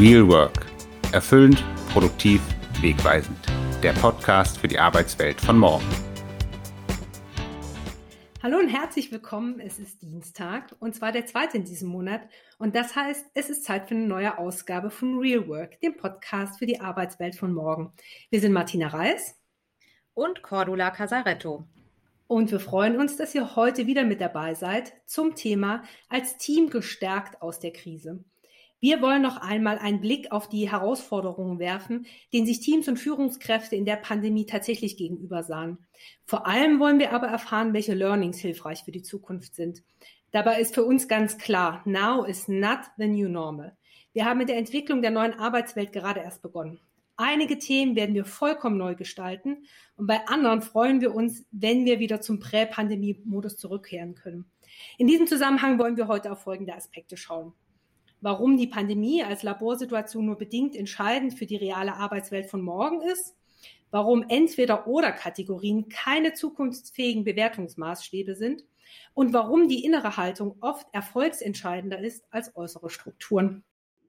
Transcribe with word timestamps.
Real 0.00 0.28
Work. 0.28 0.64
Erfüllend, 1.10 1.64
produktiv, 1.92 2.40
wegweisend. 2.80 3.36
Der 3.82 3.92
Podcast 3.94 4.56
für 4.56 4.68
die 4.68 4.78
Arbeitswelt 4.78 5.40
von 5.40 5.58
morgen. 5.58 5.84
Hallo 8.40 8.58
und 8.58 8.68
herzlich 8.68 9.10
willkommen. 9.10 9.58
Es 9.58 9.80
ist 9.80 10.00
Dienstag 10.00 10.72
und 10.78 10.94
zwar 10.94 11.10
der 11.10 11.26
zweite 11.26 11.56
in 11.56 11.64
diesem 11.64 11.88
Monat. 11.88 12.20
Und 12.58 12.76
das 12.76 12.94
heißt, 12.94 13.26
es 13.34 13.50
ist 13.50 13.64
Zeit 13.64 13.88
für 13.88 13.96
eine 13.96 14.06
neue 14.06 14.38
Ausgabe 14.38 14.90
von 14.90 15.18
Real 15.18 15.48
Work, 15.48 15.80
dem 15.80 15.96
Podcast 15.96 16.60
für 16.60 16.66
die 16.66 16.80
Arbeitswelt 16.80 17.34
von 17.34 17.52
morgen. 17.52 17.92
Wir 18.30 18.40
sind 18.40 18.52
Martina 18.52 18.86
Reis 18.86 19.34
und 20.14 20.44
Cordula 20.44 20.92
Casaretto. 20.92 21.64
Und 22.28 22.52
wir 22.52 22.60
freuen 22.60 23.00
uns, 23.00 23.16
dass 23.16 23.34
ihr 23.34 23.56
heute 23.56 23.88
wieder 23.88 24.04
mit 24.04 24.20
dabei 24.20 24.54
seid 24.54 24.92
zum 25.06 25.34
Thema 25.34 25.82
als 26.08 26.36
Team 26.36 26.70
gestärkt 26.70 27.42
aus 27.42 27.58
der 27.58 27.72
Krise. 27.72 28.22
Wir 28.80 29.02
wollen 29.02 29.22
noch 29.22 29.38
einmal 29.38 29.78
einen 29.78 30.00
Blick 30.00 30.30
auf 30.30 30.48
die 30.48 30.70
Herausforderungen 30.70 31.58
werfen, 31.58 32.06
denen 32.32 32.46
sich 32.46 32.60
Teams 32.60 32.86
und 32.86 32.96
Führungskräfte 32.96 33.74
in 33.74 33.84
der 33.84 33.96
Pandemie 33.96 34.46
tatsächlich 34.46 34.96
gegenüber 34.96 35.42
sahen. 35.42 35.78
Vor 36.24 36.46
allem 36.46 36.78
wollen 36.78 37.00
wir 37.00 37.12
aber 37.12 37.26
erfahren, 37.26 37.72
welche 37.72 37.94
Learnings 37.94 38.38
hilfreich 38.38 38.84
für 38.84 38.92
die 38.92 39.02
Zukunft 39.02 39.56
sind. 39.56 39.82
Dabei 40.30 40.60
ist 40.60 40.74
für 40.74 40.84
uns 40.84 41.08
ganz 41.08 41.38
klar, 41.38 41.82
now 41.86 42.24
is 42.24 42.46
not 42.46 42.80
the 42.98 43.08
new 43.08 43.28
normal. 43.28 43.76
Wir 44.12 44.26
haben 44.26 44.38
mit 44.38 44.48
der 44.48 44.58
Entwicklung 44.58 45.02
der 45.02 45.10
neuen 45.10 45.34
Arbeitswelt 45.34 45.92
gerade 45.92 46.20
erst 46.20 46.42
begonnen. 46.42 46.78
Einige 47.16 47.58
Themen 47.58 47.96
werden 47.96 48.14
wir 48.14 48.24
vollkommen 48.24 48.76
neu 48.76 48.94
gestalten 48.94 49.64
und 49.96 50.06
bei 50.06 50.24
anderen 50.28 50.62
freuen 50.62 51.00
wir 51.00 51.16
uns, 51.16 51.44
wenn 51.50 51.84
wir 51.84 51.98
wieder 51.98 52.20
zum 52.20 52.38
Prä-Pandemie-Modus 52.38 53.56
zurückkehren 53.56 54.14
können. 54.14 54.52
In 54.98 55.08
diesem 55.08 55.26
Zusammenhang 55.26 55.80
wollen 55.80 55.96
wir 55.96 56.06
heute 56.06 56.30
auf 56.30 56.42
folgende 56.42 56.76
Aspekte 56.76 57.16
schauen. 57.16 57.54
Warum 58.20 58.56
die 58.56 58.66
Pandemie 58.66 59.22
als 59.22 59.42
Laborsituation 59.42 60.26
nur 60.26 60.36
bedingt 60.36 60.74
entscheidend 60.74 61.34
für 61.34 61.46
die 61.46 61.56
reale 61.56 61.94
Arbeitswelt 61.94 62.46
von 62.46 62.62
morgen 62.62 63.00
ist, 63.02 63.36
warum 63.90 64.24
entweder 64.28 64.86
oder 64.86 65.12
Kategorien 65.12 65.88
keine 65.88 66.34
zukunftsfähigen 66.34 67.24
Bewertungsmaßstäbe 67.24 68.34
sind 68.34 68.64
und 69.14 69.32
warum 69.32 69.68
die 69.68 69.84
innere 69.84 70.16
Haltung 70.16 70.56
oft 70.60 70.86
erfolgsentscheidender 70.92 72.00
ist 72.00 72.24
als 72.30 72.56
äußere 72.56 72.90
Strukturen. 72.90 73.62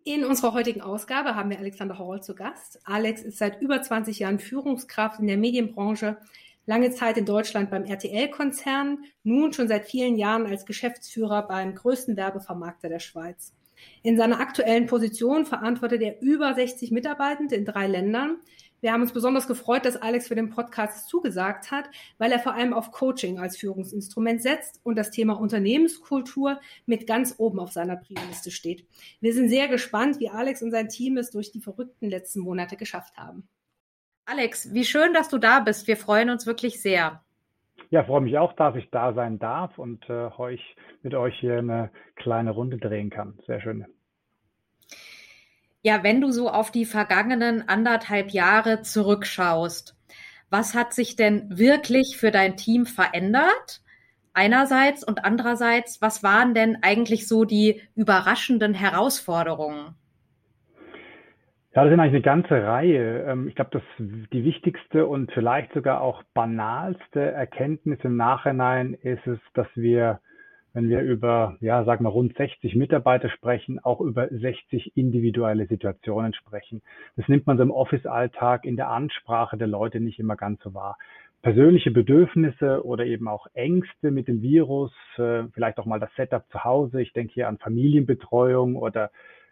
In 0.06 0.24
unserer 0.24 0.54
heutigen 0.54 0.82
Ausgabe 0.82 1.36
haben 1.36 1.50
wir 1.52 1.60
Alexander 1.60 2.00
Horrell 2.00 2.24
zu 2.24 2.34
Gast. 2.34 2.80
Alex 2.86 3.22
ist 3.22 3.38
seit 3.38 3.62
über 3.62 3.82
20 3.82 4.20
Jahren 4.20 4.40
Führungskraft 4.40 5.20
in 5.20 5.28
der 5.28 5.38
Medienbranche, 5.38 6.18
lange 6.66 6.92
Zeit 6.92 7.18
in 7.18 7.26
Deutschland 7.26 7.70
beim 7.70 7.84
RTL-Konzern, 7.84 9.04
nun 9.24 9.54
schon 9.54 9.68
seit 9.68 9.86
vielen 9.86 10.16
Jahren 10.16 10.46
als 10.46 10.66
Geschäftsführer 10.66 11.48
beim 11.48 11.76
größten 11.76 12.16
Werbevermarkter 12.16 12.90
der 12.90 13.00
Schweiz. 13.00 13.54
In 14.04 14.18
seiner 14.18 14.40
aktuellen 14.40 14.86
Position 14.86 15.46
verantwortet 15.46 16.02
er 16.02 16.22
über 16.22 16.54
60 16.54 16.92
Mitarbeitende 16.92 17.56
in 17.56 17.66
drei 17.66 17.88
Ländern, 17.88 18.38
wir 18.82 18.94
haben 18.94 19.02
uns 19.02 19.12
besonders 19.12 19.48
gefreut, 19.48 19.84
dass 19.84 19.98
Alex 19.98 20.30
für 20.30 20.36
den 20.36 20.50
Podcast 20.50 21.10
zugesagt 21.10 21.70
hat, 21.70 21.90
weil 22.18 22.32
er 22.32 22.40
vor 22.40 22.54
allem 22.54 22.74
auf 22.74 22.92
Coaching 22.92 23.38
als 23.38 23.58
Führungsinstrument 23.58 24.42
setzt 24.42 24.80
und 24.84 24.96
das 24.96 25.12
Thema 25.12 25.34
Unternehmenskultur 25.34 26.62
mit 26.86 27.06
ganz 27.06 27.36
oben 27.38 27.60
auf 27.60 27.74
seiner 27.74 27.98
Priorliste 27.98 28.52
steht. 28.52 28.88
Wir 29.20 29.34
sind 29.34 29.50
sehr 29.50 29.68
gespannt, 29.68 30.20
wie 30.20 30.30
Alex 30.30 30.62
und 30.62 30.72
sein 30.72 30.88
Team 30.88 31.18
es 31.18 31.30
durch 31.30 31.52
die 31.52 31.60
verrückten 31.60 32.10
letzten 32.10 32.40
Monate 32.40 32.78
geschafft 32.78 33.18
haben. 33.18 33.48
Alex, 34.26 34.74
wie 34.74 34.86
schön, 34.86 35.14
dass 35.14 35.28
du 35.28 35.40
da 35.40 35.60
bist. 35.60 35.88
Wir 35.88 35.98
freuen 35.98 36.30
uns 36.30 36.46
wirklich 36.46 36.82
sehr. 36.82 37.22
Ja, 37.90 38.04
freue 38.04 38.22
mich 38.22 38.38
auch, 38.38 38.54
dass 38.54 38.76
ich 38.76 38.90
da 38.92 39.14
sein 39.14 39.40
darf 39.40 39.80
und 39.80 40.08
äh, 40.10 40.30
euch 40.38 40.76
mit 41.02 41.16
euch 41.16 41.40
hier 41.40 41.58
eine 41.58 41.90
kleine 42.16 42.52
Runde 42.52 42.78
drehen 42.78 43.10
kann. 43.10 43.40
Sehr 43.48 43.62
schön. 43.62 43.86
Ja, 45.82 46.04
wenn 46.04 46.22
du 46.22 46.32
so 46.32 46.50
auf 46.50 46.72
die 46.72 46.86
vergangenen 46.86 47.68
anderthalb 47.68 48.32
Jahre 48.32 48.82
zurückschaust, 48.82 49.96
was 50.50 50.76
hat 50.76 50.94
sich 50.94 51.16
denn 51.16 51.58
wirklich 51.58 52.18
für 52.18 52.32
dein 52.32 52.58
Team 52.58 52.86
verändert? 52.86 53.82
Einerseits 54.34 55.04
und 55.04 55.26
andererseits, 55.26 56.02
was 56.02 56.22
waren 56.22 56.54
denn 56.54 56.78
eigentlich 56.82 57.28
so 57.28 57.44
die 57.44 57.82
überraschenden 57.96 58.74
Herausforderungen? 58.74 59.96
Ja, 61.76 61.84
das 61.84 61.92
sind 61.92 62.00
eigentlich 62.00 62.14
eine 62.14 62.22
ganze 62.22 62.64
Reihe. 62.64 63.24
Ähm, 63.28 63.48
ich 63.48 63.56
glaube, 63.56 63.72
dass 63.72 63.84
die 64.00 64.44
wichtigste 64.44 65.06
und 65.06 65.32
vielleicht 65.32 65.74
sogar 65.74 66.02
auch 66.02 66.24
banalste 66.34 67.20
Erkenntnis 67.20 68.00
im 68.04 68.18
Nachhinein 68.18 68.96
ist 68.96 69.26
es, 69.28 69.40
dass 69.54 69.68
wir 69.76 70.20
wenn 70.74 70.90
wir 70.90 71.02
über, 71.02 71.58
ja, 71.62 71.84
sagen 71.84 72.06
wir 72.06 72.10
rund 72.10 72.36
60 72.36 72.76
Mitarbeiter 72.76 73.30
sprechen, 73.30 73.80
auch 73.80 74.02
über 74.02 74.28
60 74.30 74.96
individuelle 74.96 75.66
Situationen 75.66 76.34
sprechen. 76.34 76.82
Das 77.16 77.28
nimmt 77.28 77.48
man 77.48 77.58
so 77.58 77.64
im 77.64 77.72
Office-Alltag 77.72 78.66
in 78.66 78.76
der 78.76 78.90
Ansprache 78.90 79.58
der 79.58 79.68
Leute 79.68 80.00
nicht 80.00 80.20
immer 80.20 80.36
ganz 80.36 80.62
so 80.62 80.74
wahr. 80.74 80.98
Persönliche 81.42 81.92
Bedürfnisse 81.92 82.86
oder 82.86 83.06
eben 83.06 83.28
auch 83.28 83.48
Ängste 83.54 84.12
mit 84.12 84.28
dem 84.28 84.42
Virus, 84.42 84.92
äh, 85.18 85.44
vielleicht 85.54 85.80
auch 85.80 85.86
mal 85.86 86.00
das 86.00 86.14
Setup 86.16 86.44
zu 86.52 86.64
Hause. 86.64 87.02
Ich 87.02 87.14
denke 87.14 87.34
hier 87.34 87.48
an 87.48 87.58
Familienbetreuung 87.58 88.76
oder 88.76 89.10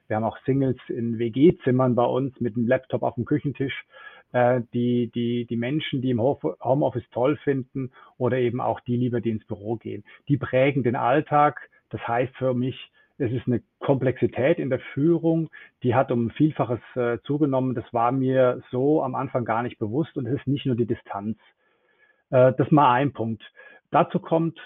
wir 0.08 0.16
haben 0.16 0.24
auch 0.24 0.38
Singles 0.46 0.78
in 0.88 1.20
WG-Zimmern 1.20 1.96
bei 1.96 2.06
uns 2.06 2.40
mit 2.40 2.56
einem 2.56 2.68
Laptop 2.68 3.04
auf 3.04 3.16
dem 3.16 3.26
Küchentisch 3.26 3.86
äh, 4.34 4.62
die, 4.74 5.12
die, 5.14 5.46
die 5.46 5.58
Menschen, 5.58 6.02
die 6.02 6.12
im 6.12 6.22
Homeoffice 6.22 7.10
toll 7.12 7.38
finden 7.38 7.92
oder 8.18 8.38
eben 8.38 8.62
auch 8.62 8.80
die 8.82 8.98
lieber, 8.98 9.22
die 9.22 9.32
ins 9.32 9.46
Büro 9.46 9.76
gehen. 9.76 10.04
Die 10.28 10.38
prägen 10.38 10.84
den 10.84 10.96
Alltag. 10.96 11.70
Das 11.90 12.06
heißt 12.08 12.36
für 12.36 12.54
mich, 12.54 12.92
es 13.18 13.32
ist 13.32 13.48
eine 13.48 13.64
Komplexität 13.80 14.60
in 14.60 14.70
der 14.70 14.80
Führung, 14.94 15.50
die 15.82 15.96
hat 15.96 16.12
um 16.12 16.30
Vielfaches 16.32 16.80
äh, 16.96 17.18
zugenommen. 17.24 17.74
Das 17.74 17.86
war 17.92 18.12
mir 18.12 18.62
so 18.70 19.02
am 19.02 19.16
Anfang 19.16 19.44
gar 19.44 19.64
nicht 19.64 19.80
bewusst 19.80 20.18
und 20.18 20.28
es 20.28 20.40
ist 20.40 20.48
nicht 20.48 20.66
nur 20.66 20.76
die 20.76 20.86
Distanz. 20.86 21.38
Äh, 22.30 22.54
das 22.58 22.70
mal 22.70 22.94
ein 22.94 23.14
Punkt. 23.14 23.44
Dazu 23.90 24.20
kommt 24.20 24.60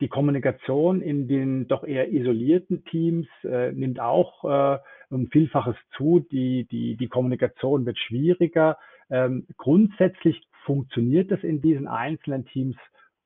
die 0.00 0.08
Kommunikation 0.08 1.00
in 1.00 1.28
den 1.28 1.66
doch 1.66 1.82
eher 1.82 2.12
isolierten 2.12 2.84
Teams, 2.84 3.26
äh, 3.42 3.72
nimmt 3.72 4.00
auch 4.00 4.44
äh, 4.44 4.78
um 5.08 5.28
Vielfaches 5.28 5.76
zu. 5.96 6.20
Die, 6.20 6.66
die, 6.70 6.96
die 6.96 7.08
Kommunikation 7.08 7.86
wird 7.86 7.98
schwieriger. 7.98 8.76
Ähm, 9.08 9.46
grundsätzlich 9.56 10.46
funktioniert 10.64 11.30
das 11.30 11.42
in 11.42 11.62
diesen 11.62 11.88
einzelnen 11.88 12.44
Teams 12.44 12.76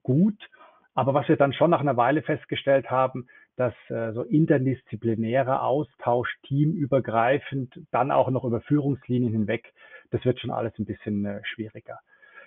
gut. 0.03 0.39
Aber 0.94 1.15
was 1.15 1.28
wir 1.28 1.37
dann 1.37 1.53
schon 1.53 1.71
nach 1.71 1.81
einer 1.81 1.97
Weile 1.97 2.22
festgestellt 2.22 2.91
haben, 2.91 3.27
dass 3.56 3.75
äh, 3.89 4.12
so 4.12 4.22
interdisziplinärer 4.22 5.62
Austausch, 5.62 6.33
teamübergreifend, 6.47 7.75
dann 7.91 8.10
auch 8.10 8.31
noch 8.31 8.44
über 8.44 8.60
Führungslinien 8.60 9.33
hinweg, 9.33 9.72
das 10.10 10.25
wird 10.25 10.39
schon 10.41 10.50
alles 10.50 10.72
ein 10.78 10.84
bisschen 10.84 11.25
äh, 11.25 11.41
schwieriger. 11.44 11.99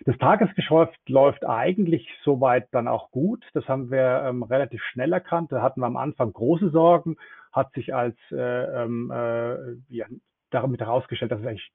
Das 0.05 0.17
Tagesgeschäft 0.17 0.97
läuft 1.07 1.45
eigentlich 1.45 2.07
soweit 2.23 2.67
dann 2.71 2.87
auch 2.87 3.09
gut. 3.11 3.45
Das 3.53 3.67
haben 3.67 3.89
wir 3.89 4.23
ähm, 4.25 4.43
relativ 4.43 4.83
schnell 4.83 5.13
erkannt. 5.13 5.51
Da 5.51 5.61
hatten 5.61 5.79
wir 5.79 5.87
am 5.87 5.97
Anfang 5.97 6.33
große 6.33 6.71
Sorgen, 6.71 7.15
hat 7.51 7.71
sich 7.73 7.93
als 7.95 8.17
äh, 8.31 8.83
ähm, 8.83 9.11
äh, 9.11 9.75
ja, 9.87 10.05
damit 10.49 10.81
herausgestellt, 10.81 11.31
dass 11.31 11.39
es 11.39 11.45
eigentlich 11.45 11.71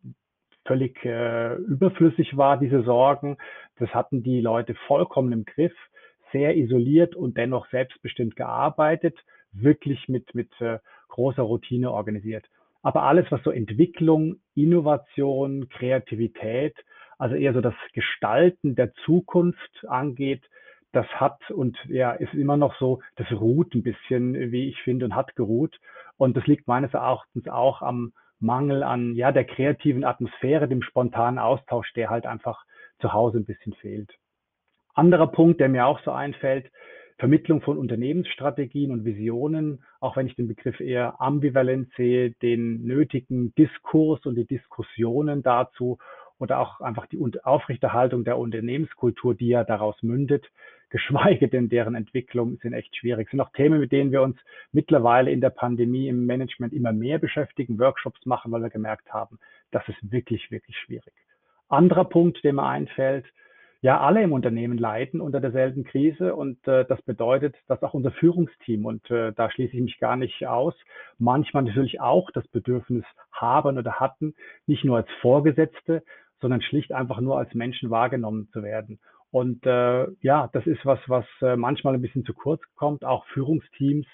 völlig 0.66 1.02
äh, 1.04 1.54
überflüssig 1.54 2.36
war, 2.36 2.58
diese 2.58 2.82
Sorgen. 2.82 3.38
Das 3.78 3.88
hatten 3.94 4.22
die 4.22 4.42
Leute 4.42 4.74
vollkommen 4.86 5.32
im 5.32 5.44
Griff, 5.44 5.72
sehr 6.30 6.56
isoliert 6.56 7.14
und 7.16 7.38
dennoch 7.38 7.66
selbstbestimmt 7.70 8.36
gearbeitet, 8.36 9.18
wirklich 9.52 10.08
mit, 10.08 10.34
mit 10.34 10.50
äh, 10.60 10.78
großer 11.08 11.42
Routine 11.42 11.90
organisiert. 11.90 12.44
Aber 12.82 13.04
alles, 13.04 13.26
was 13.30 13.42
so 13.42 13.50
Entwicklung, 13.50 14.36
Innovation, 14.54 15.68
Kreativität, 15.70 16.76
also 17.18 17.34
eher 17.34 17.52
so 17.52 17.60
das 17.60 17.74
Gestalten 17.92 18.74
der 18.74 18.92
Zukunft 19.04 19.86
angeht, 19.86 20.42
das 20.92 21.06
hat 21.08 21.50
und 21.50 21.76
ja, 21.88 22.12
ist 22.12 22.32
immer 22.32 22.56
noch 22.56 22.78
so, 22.78 23.00
das 23.16 23.30
ruht 23.32 23.74
ein 23.74 23.82
bisschen, 23.82 24.52
wie 24.52 24.68
ich 24.68 24.80
finde, 24.82 25.04
und 25.04 25.14
hat 25.14 25.36
geruht. 25.36 25.78
Und 26.16 26.36
das 26.36 26.46
liegt 26.46 26.66
meines 26.66 26.94
Erachtens 26.94 27.46
auch 27.48 27.82
am, 27.82 28.12
Mangel 28.40 28.82
an 28.82 29.14
ja 29.14 29.32
der 29.32 29.44
kreativen 29.44 30.04
Atmosphäre, 30.04 30.68
dem 30.68 30.82
spontanen 30.82 31.38
Austausch, 31.38 31.92
der 31.94 32.10
halt 32.10 32.26
einfach 32.26 32.64
zu 33.00 33.12
Hause 33.12 33.38
ein 33.38 33.44
bisschen 33.44 33.74
fehlt. 33.74 34.12
Anderer 34.94 35.28
Punkt, 35.28 35.60
der 35.60 35.68
mir 35.68 35.86
auch 35.86 36.00
so 36.00 36.10
einfällt, 36.10 36.70
Vermittlung 37.18 37.62
von 37.62 37.78
Unternehmensstrategien 37.78 38.92
und 38.92 39.04
Visionen, 39.04 39.84
auch 40.00 40.16
wenn 40.16 40.28
ich 40.28 40.36
den 40.36 40.46
Begriff 40.46 40.78
eher 40.78 41.20
ambivalent 41.20 41.90
sehe, 41.96 42.30
den 42.42 42.84
nötigen 42.84 43.52
Diskurs 43.56 44.24
und 44.24 44.36
die 44.36 44.46
Diskussionen 44.46 45.42
dazu 45.42 45.98
oder 46.38 46.60
auch 46.60 46.80
einfach 46.80 47.06
die 47.06 47.18
Aufrechterhaltung 47.42 48.24
der 48.24 48.38
Unternehmenskultur, 48.38 49.34
die 49.34 49.48
ja 49.48 49.64
daraus 49.64 50.02
mündet, 50.02 50.46
geschweige 50.90 51.48
denn 51.48 51.68
deren 51.68 51.94
Entwicklung 51.94 52.56
sind 52.62 52.72
echt 52.72 52.96
schwierig. 52.96 53.26
Das 53.26 53.32
sind 53.32 53.40
auch 53.40 53.52
Themen, 53.52 53.78
mit 53.78 53.92
denen 53.92 54.10
wir 54.10 54.22
uns 54.22 54.38
mittlerweile 54.72 55.30
in 55.30 55.40
der 55.40 55.50
Pandemie 55.50 56.08
im 56.08 56.24
Management 56.24 56.72
immer 56.72 56.92
mehr 56.92 57.18
beschäftigen, 57.18 57.78
Workshops 57.78 58.24
machen, 58.24 58.52
weil 58.52 58.62
wir 58.62 58.70
gemerkt 58.70 59.12
haben, 59.12 59.38
das 59.70 59.86
ist 59.88 59.98
wirklich, 60.10 60.50
wirklich 60.50 60.76
schwierig. 60.78 61.12
Anderer 61.68 62.06
Punkt, 62.06 62.42
der 62.42 62.54
mir 62.54 62.66
einfällt, 62.66 63.26
ja 63.80 64.00
alle 64.00 64.22
im 64.22 64.32
Unternehmen 64.32 64.78
leiden 64.78 65.20
unter 65.20 65.40
derselben 65.40 65.84
Krise 65.84 66.34
und 66.34 66.66
äh, 66.66 66.84
das 66.84 67.00
bedeutet, 67.02 67.54
dass 67.68 67.82
auch 67.82 67.94
unser 67.94 68.10
Führungsteam 68.10 68.84
und 68.84 69.08
äh, 69.10 69.32
da 69.32 69.50
schließe 69.50 69.76
ich 69.76 69.82
mich 69.82 69.98
gar 69.98 70.16
nicht 70.16 70.46
aus, 70.46 70.74
manchmal 71.18 71.62
natürlich 71.62 72.00
auch 72.00 72.30
das 72.32 72.46
Bedürfnis 72.48 73.04
haben 73.30 73.78
oder 73.78 74.00
hatten, 74.00 74.34
nicht 74.66 74.84
nur 74.84 74.96
als 74.96 75.08
Vorgesetzte, 75.20 76.02
sondern 76.40 76.62
schlicht 76.62 76.92
einfach 76.92 77.20
nur 77.20 77.38
als 77.38 77.54
Menschen 77.54 77.90
wahrgenommen 77.90 78.48
zu 78.52 78.62
werden. 78.62 78.98
Und 79.30 79.66
äh, 79.66 80.06
ja, 80.22 80.48
das 80.52 80.66
ist 80.66 80.84
was, 80.86 81.00
was 81.06 81.26
äh, 81.42 81.56
manchmal 81.56 81.94
ein 81.94 82.02
bisschen 82.02 82.24
zu 82.24 82.32
kurz 82.32 82.62
kommt. 82.76 83.04
Auch 83.04 83.26
Führungsteams 83.26 84.06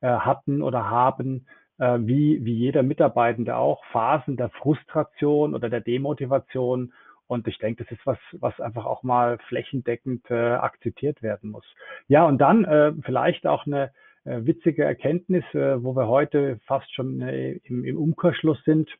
äh, 0.00 0.08
hatten 0.08 0.62
oder 0.62 0.88
haben, 0.88 1.46
äh, 1.78 1.98
wie, 2.00 2.44
wie 2.44 2.54
jeder 2.54 2.82
Mitarbeitende 2.82 3.56
auch, 3.56 3.84
Phasen 3.92 4.36
der 4.36 4.50
Frustration 4.50 5.54
oder 5.54 5.68
der 5.68 5.80
Demotivation 5.80 6.92
und 7.26 7.48
ich 7.48 7.58
denke, 7.58 7.84
das 7.84 7.92
ist 7.92 8.06
was, 8.06 8.18
was 8.32 8.60
einfach 8.60 8.84
auch 8.84 9.02
mal 9.02 9.38
flächendeckend 9.48 10.30
äh, 10.30 10.34
akzeptiert 10.34 11.22
werden 11.22 11.50
muss. 11.50 11.64
Ja, 12.06 12.26
und 12.26 12.38
dann 12.38 12.64
äh, 12.64 12.92
vielleicht 13.02 13.46
auch 13.46 13.66
eine 13.66 13.92
äh, 14.24 14.40
witzige 14.44 14.84
Erkenntnis, 14.84 15.44
äh, 15.54 15.82
wo 15.82 15.96
wir 15.96 16.06
heute 16.06 16.60
fast 16.66 16.92
schon 16.94 17.20
äh, 17.22 17.52
im, 17.64 17.84
im 17.84 17.96
Umkehrschluss 17.96 18.62
sind. 18.64 18.90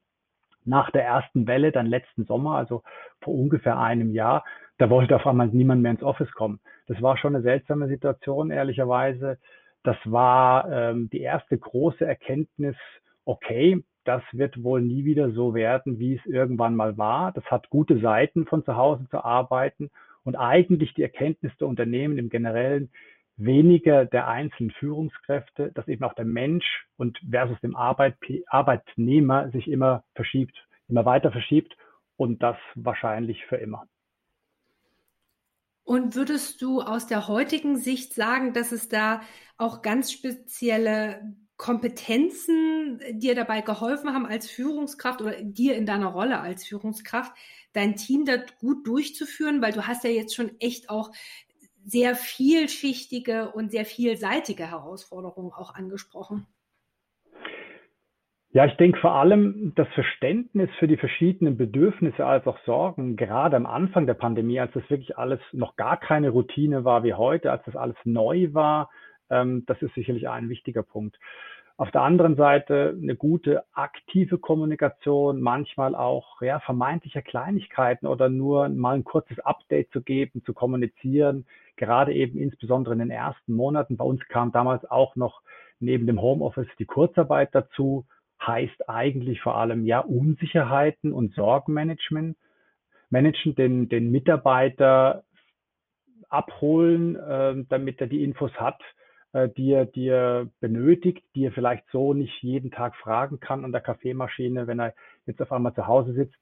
Nach 0.65 0.91
der 0.91 1.05
ersten 1.05 1.47
Welle, 1.47 1.73
dann 1.73 1.87
letzten 1.87 2.25
Sommer, 2.25 2.57
also 2.57 2.83
vor 3.21 3.35
ungefähr 3.35 3.79
einem 3.79 4.13
Jahr, 4.13 4.45
da 4.79 4.91
wollte 4.91 5.17
auf 5.17 5.27
einmal 5.27 5.49
niemand 5.49 5.83
mehr 5.83 5.93
ins 5.93 6.03
Office 6.03 6.33
kommen. 6.33 6.61
Das 6.87 7.01
war 7.01 7.17
schon 7.17 7.35
eine 7.35 7.43
seltsame 7.43 7.89
Situation, 7.89 8.51
ehrlicherweise. 8.51 9.39
Das 9.83 9.97
war 10.05 10.71
ähm, 10.71 11.11
die 11.11 11.21
erste 11.21 11.57
große 11.57 12.05
Erkenntnis, 12.05 12.77
okay, 13.25 13.85
das 14.05 14.23
wird 14.33 14.63
wohl 14.63 14.83
nie 14.83 15.05
wieder 15.05 15.31
so 15.31 15.55
werden, 15.55 15.99
wie 15.99 16.17
es 16.17 16.27
irgendwann 16.27 16.77
mal 16.77 16.99
war. 16.99 17.33
Das 17.33 17.45
hat 17.47 17.71
gute 17.71 17.99
Seiten, 18.01 18.47
von 18.47 18.65
zu 18.65 18.77
Hause 18.77 19.07
zu 19.11 19.25
arbeiten 19.25 19.91
und 20.25 20.37
eigentlich 20.37 20.95
die 20.95 21.03
Erkenntnis 21.03 21.57
der 21.59 21.69
Unternehmen 21.69 22.19
im 22.19 22.29
Generellen 22.29 22.91
weniger 23.37 24.05
der 24.05 24.29
einzelnen 24.29 24.71
Führungskräfte, 24.71 25.73
dass 25.75 25.89
eben 25.89 26.05
auch 26.05 26.15
der 26.15 26.25
Mensch 26.25 26.87
und 26.97 27.19
versus 27.29 27.61
dem 27.61 27.77
Arbeit, 27.77 28.17
Arbeitnehmer 28.47 29.51
sich 29.51 29.69
immer 29.69 30.05
verschiebt, 30.15 30.55
immer 30.89 31.05
weiter 31.05 31.33
verschiebt 31.33 31.77
und 32.17 32.43
das 32.43 32.57
wahrscheinlich 32.75 33.45
für 33.47 33.57
immer. 33.57 33.87
Und 35.83 36.15
würdest 36.15 36.63
du 36.63 36.81
aus 36.81 37.07
der 37.07 37.29
heutigen 37.29 37.77
Sicht 37.77 38.15
sagen, 38.15 38.55
dass 38.55 38.73
es 38.73 38.89
da 38.89 39.21
auch 39.59 39.83
ganz 39.83 40.13
spezielle 40.13 41.35
Kompetenzen 41.57 43.01
dir 43.13 43.35
dabei 43.35 43.61
geholfen 43.61 44.13
haben 44.13 44.27
als 44.27 44.51
Führungskraft 44.51 45.21
oder 45.21 45.41
dir 45.41 45.77
in 45.77 45.87
deiner 45.87 46.09
Rolle 46.09 46.41
als 46.41 46.67
Führungskraft, 46.67 47.33
dein 47.75 47.97
Team 47.97 48.25
da 48.25 48.39
gut 48.59 48.87
durchzuführen, 48.87 49.63
weil 49.63 49.73
du 49.73 49.87
hast 49.87 50.05
ja 50.05 50.11
jetzt 50.11 50.35
schon 50.35 50.59
echt 50.59 50.91
auch 50.91 51.13
sehr 51.85 52.15
vielschichtige 52.15 53.51
und 53.51 53.71
sehr 53.71 53.85
vielseitige 53.85 54.71
Herausforderungen 54.71 55.53
auch 55.53 55.75
angesprochen. 55.75 56.47
Ja, 58.51 58.65
ich 58.67 58.75
denke 58.75 59.01
vor 59.01 59.17
allem 59.17 59.73
das 59.75 59.89
Verständnis 59.95 60.71
für 60.79 60.87
die 60.87 60.97
verschiedenen 60.97 61.57
Bedürfnisse 61.57 62.25
als 62.25 62.47
auch 62.47 62.59
Sorgen, 62.65 63.17
gerade 63.17 63.57
am 63.57 63.67
Anfang 63.67 64.07
der 64.07 64.15
Pandemie, 64.15 64.61
als 64.61 64.73
das 64.75 64.89
wirklich 64.89 65.19
alles 65.19 65.41
noch 65.51 65.75
gar 65.75 65.99
keine 65.99 66.31
Routine 66.31 66.85
war 66.85 67.03
wie 67.03 67.15
heute, 67.15 67.51
als 67.51 67.65
das 67.65 67.75
alles 67.75 67.97
neu 68.05 68.51
war, 68.53 68.91
ähm, 69.29 69.65
das 69.67 69.83
ist 69.83 69.95
sicherlich 69.95 70.29
ein 70.29 70.49
wichtiger 70.49 70.85
Punkt. 70.85 71.19
Auf 71.77 71.91
der 71.91 72.03
anderen 72.03 72.37
Seite 72.37 72.97
eine 72.97 73.17
gute 73.17 73.65
aktive 73.73 74.39
Kommunikation, 74.39 75.41
manchmal 75.41 75.97
auch 75.97 76.41
ja, 76.41 76.61
vermeintliche 76.61 77.21
Kleinigkeiten 77.21 78.07
oder 78.07 78.29
nur 78.29 78.69
mal 78.69 78.95
ein 78.95 79.03
kurzes 79.03 79.41
Update 79.41 79.91
zu 79.91 80.01
geben, 80.01 80.45
zu 80.45 80.55
kommunizieren, 80.55 81.47
gerade 81.75 82.13
eben 82.13 82.39
insbesondere 82.39 82.95
in 82.95 83.01
den 83.01 83.11
ersten 83.11 83.55
Monaten. 83.55 83.97
Bei 83.97 84.05
uns 84.05 84.21
kam 84.29 84.53
damals 84.53 84.89
auch 84.89 85.17
noch 85.17 85.43
neben 85.81 86.07
dem 86.07 86.23
Homeoffice 86.23 86.69
die 86.79 86.87
Kurzarbeit 86.87 87.53
dazu, 87.53 88.07
heißt 88.41 88.89
eigentlich 88.89 89.41
vor 89.41 89.57
allem 89.57 89.85
ja 89.85 89.99
Unsicherheiten 89.99 91.13
und 91.13 91.35
Sorgenmanagement, 91.35 92.37
managen, 93.11 93.57
den, 93.57 93.89
den 93.89 94.13
Mitarbeiter 94.13 95.25
abholen, 96.29 97.17
äh, 97.17 97.65
damit 97.69 98.01
er 98.01 98.07
die 98.07 98.23
Infos 98.23 98.53
hat, 98.55 98.81
die, 99.35 99.73
er, 99.73 99.87
die 99.87 100.09
er 100.09 100.49
benötigt, 100.61 101.25
die 101.35 101.47
er 101.47 101.53
vielleicht 101.53 101.85
so 101.91 102.15
nicht 102.15 102.43
jeden 102.43 102.71
Tag 102.71 102.95
fragen 102.97 103.41
kann 103.41 103.65
an 103.65 103.73
der 103.73 103.81
Kaffeemaschine, 103.81 104.67
wenn 104.67 104.81
er 104.81 104.95
jetzt 105.27 105.43
auf 105.43 105.53
einmal 105.53 105.75
zu 105.75 105.87
Hause 105.87 106.13
sitzt. 106.13 106.39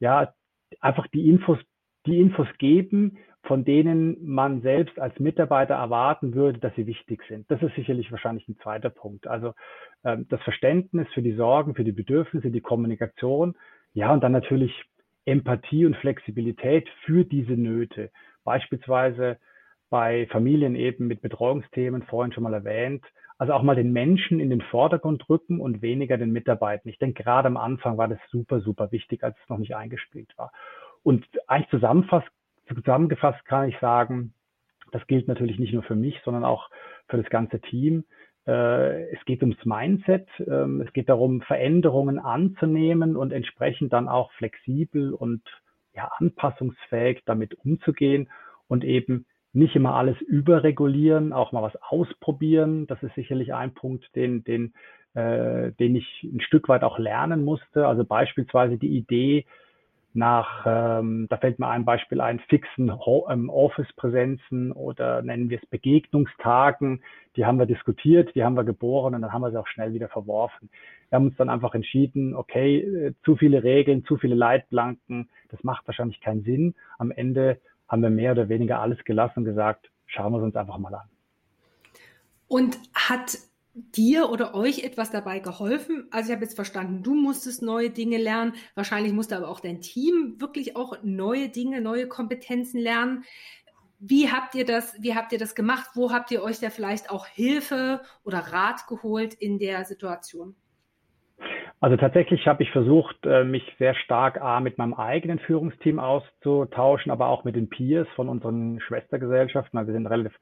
Ja, 0.00 0.34
einfach 0.80 1.06
die 1.08 1.28
Infos, 1.28 1.58
die 2.06 2.18
Infos 2.18 2.48
geben, 2.58 3.18
von 3.44 3.64
denen 3.64 4.24
man 4.26 4.62
selbst 4.62 4.98
als 4.98 5.18
Mitarbeiter 5.20 5.74
erwarten 5.74 6.34
würde, 6.34 6.58
dass 6.58 6.74
sie 6.74 6.86
wichtig 6.86 7.22
sind. 7.28 7.50
Das 7.50 7.62
ist 7.62 7.74
sicherlich 7.74 8.10
wahrscheinlich 8.10 8.48
ein 8.48 8.58
zweiter 8.62 8.90
Punkt. 8.90 9.26
Also 9.26 9.54
ähm, 10.04 10.26
das 10.28 10.40
Verständnis 10.42 11.06
für 11.14 11.22
die 11.22 11.34
Sorgen, 11.34 11.74
für 11.74 11.84
die 11.84 11.92
Bedürfnisse, 11.92 12.50
die 12.50 12.62
Kommunikation, 12.62 13.54
ja, 13.92 14.12
und 14.12 14.24
dann 14.24 14.32
natürlich 14.32 14.72
Empathie 15.24 15.86
und 15.86 15.96
Flexibilität 15.96 16.88
für 17.04 17.24
diese 17.24 17.52
Nöte. 17.52 18.10
Beispielsweise 18.44 19.38
bei 19.94 20.26
Familien 20.26 20.74
eben 20.74 21.06
mit 21.06 21.22
Betreuungsthemen, 21.22 22.02
vorhin 22.02 22.32
schon 22.32 22.42
mal 22.42 22.52
erwähnt. 22.52 23.04
Also 23.38 23.52
auch 23.52 23.62
mal 23.62 23.76
den 23.76 23.92
Menschen 23.92 24.40
in 24.40 24.50
den 24.50 24.60
Vordergrund 24.60 25.28
rücken 25.28 25.60
und 25.60 25.82
weniger 25.82 26.18
den 26.18 26.32
Mitarbeitern. 26.32 26.90
Ich 26.90 26.98
denke, 26.98 27.22
gerade 27.22 27.46
am 27.46 27.56
Anfang 27.56 27.96
war 27.96 28.08
das 28.08 28.18
super, 28.28 28.60
super 28.60 28.90
wichtig, 28.90 29.22
als 29.22 29.36
es 29.40 29.48
noch 29.48 29.58
nicht 29.58 29.76
eingespielt 29.76 30.36
war. 30.36 30.50
Und 31.04 31.24
eigentlich 31.46 31.70
zusammenfasst, 31.70 32.26
zusammengefasst 32.74 33.44
kann 33.44 33.68
ich 33.68 33.78
sagen, 33.78 34.34
das 34.90 35.06
gilt 35.06 35.28
natürlich 35.28 35.60
nicht 35.60 35.72
nur 35.72 35.84
für 35.84 35.94
mich, 35.94 36.20
sondern 36.24 36.44
auch 36.44 36.70
für 37.06 37.18
das 37.18 37.30
ganze 37.30 37.60
Team. 37.60 38.02
Äh, 38.48 39.12
es 39.12 39.24
geht 39.26 39.42
ums 39.42 39.64
Mindset. 39.64 40.26
Ähm, 40.40 40.80
es 40.80 40.92
geht 40.92 41.08
darum, 41.08 41.40
Veränderungen 41.42 42.18
anzunehmen 42.18 43.14
und 43.16 43.32
entsprechend 43.32 43.92
dann 43.92 44.08
auch 44.08 44.32
flexibel 44.32 45.14
und 45.14 45.42
ja, 45.94 46.10
anpassungsfähig 46.18 47.22
damit 47.26 47.54
umzugehen 47.54 48.28
und 48.66 48.82
eben 48.82 49.26
nicht 49.54 49.76
immer 49.76 49.94
alles 49.94 50.20
überregulieren, 50.20 51.32
auch 51.32 51.52
mal 51.52 51.62
was 51.62 51.76
ausprobieren. 51.80 52.86
Das 52.86 53.02
ist 53.02 53.14
sicherlich 53.14 53.54
ein 53.54 53.72
Punkt, 53.72 54.04
den, 54.16 54.42
den, 54.44 54.74
äh, 55.14 55.70
den 55.72 55.94
ich 55.94 56.22
ein 56.24 56.40
Stück 56.40 56.68
weit 56.68 56.82
auch 56.82 56.98
lernen 56.98 57.44
musste. 57.44 57.86
Also 57.86 58.04
beispielsweise 58.04 58.76
die 58.76 58.96
Idee 58.96 59.46
nach, 60.12 60.64
ähm, 60.66 61.26
da 61.28 61.36
fällt 61.36 61.58
mir 61.58 61.68
ein 61.68 61.84
Beispiel 61.84 62.20
ein, 62.20 62.38
fixen 62.48 62.92
ähm, 63.28 63.50
Office-Präsenzen 63.50 64.72
oder 64.72 65.22
nennen 65.22 65.50
wir 65.50 65.58
es 65.60 65.68
Begegnungstagen. 65.68 67.02
Die 67.36 67.44
haben 67.44 67.58
wir 67.58 67.66
diskutiert, 67.66 68.34
die 68.34 68.44
haben 68.44 68.56
wir 68.56 68.64
geboren 68.64 69.14
und 69.14 69.22
dann 69.22 69.32
haben 69.32 69.42
wir 69.42 69.50
sie 69.50 69.58
auch 69.58 69.66
schnell 69.66 69.92
wieder 69.92 70.08
verworfen. 70.08 70.70
Wir 71.08 71.16
haben 71.16 71.26
uns 71.26 71.36
dann 71.36 71.48
einfach 71.48 71.74
entschieden, 71.74 72.34
okay, 72.34 72.78
äh, 72.78 73.14
zu 73.24 73.36
viele 73.36 73.64
Regeln, 73.64 74.04
zu 74.04 74.16
viele 74.16 74.36
Leitplanken, 74.36 75.28
das 75.50 75.62
macht 75.64 75.86
wahrscheinlich 75.86 76.20
keinen 76.20 76.44
Sinn. 76.44 76.74
Am 76.98 77.10
Ende 77.10 77.58
haben 77.88 78.02
wir 78.02 78.10
mehr 78.10 78.32
oder 78.32 78.48
weniger 78.48 78.80
alles 78.80 79.04
gelassen 79.04 79.40
und 79.40 79.44
gesagt, 79.44 79.90
schauen 80.06 80.32
wir 80.32 80.38
es 80.38 80.44
uns 80.44 80.56
einfach 80.56 80.78
mal 80.78 80.94
an. 80.94 81.08
Und 82.48 82.78
hat 82.94 83.38
dir 83.74 84.30
oder 84.30 84.54
euch 84.54 84.84
etwas 84.84 85.10
dabei 85.10 85.40
geholfen? 85.40 86.06
Also 86.10 86.28
ich 86.28 86.34
habe 86.36 86.44
jetzt 86.44 86.54
verstanden, 86.54 87.02
du 87.02 87.14
musstest 87.14 87.62
neue 87.62 87.90
Dinge 87.90 88.18
lernen. 88.18 88.54
Wahrscheinlich 88.74 89.12
musste 89.12 89.36
aber 89.36 89.48
auch 89.48 89.60
dein 89.60 89.80
Team 89.80 90.36
wirklich 90.38 90.76
auch 90.76 90.98
neue 91.02 91.48
Dinge, 91.48 91.80
neue 91.80 92.06
Kompetenzen 92.06 92.78
lernen. 92.78 93.24
Wie 93.98 94.30
habt 94.30 94.54
ihr 94.54 94.64
das, 94.64 94.94
wie 95.00 95.14
habt 95.14 95.32
ihr 95.32 95.38
das 95.38 95.54
gemacht? 95.54 95.90
Wo 95.94 96.12
habt 96.12 96.30
ihr 96.30 96.42
euch 96.42 96.60
da 96.60 96.70
vielleicht 96.70 97.10
auch 97.10 97.26
Hilfe 97.26 98.02
oder 98.22 98.38
Rat 98.38 98.86
geholt 98.86 99.34
in 99.34 99.58
der 99.58 99.84
Situation? 99.84 100.54
Also 101.84 101.98
tatsächlich 101.98 102.48
habe 102.48 102.62
ich 102.62 102.70
versucht, 102.70 103.14
äh, 103.26 103.44
mich 103.44 103.62
sehr 103.78 103.94
stark 103.94 104.40
A, 104.40 104.60
mit 104.60 104.78
meinem 104.78 104.94
eigenen 104.94 105.38
Führungsteam 105.38 105.98
auszutauschen, 105.98 107.12
aber 107.12 107.26
auch 107.26 107.44
mit 107.44 107.56
den 107.56 107.68
Peers 107.68 108.08
von 108.16 108.30
unseren 108.30 108.80
Schwestergesellschaften. 108.80 109.78
Also 109.78 109.88
wir 109.88 109.92
sind 109.92 110.06
ein 110.06 110.10
relativ 110.10 110.32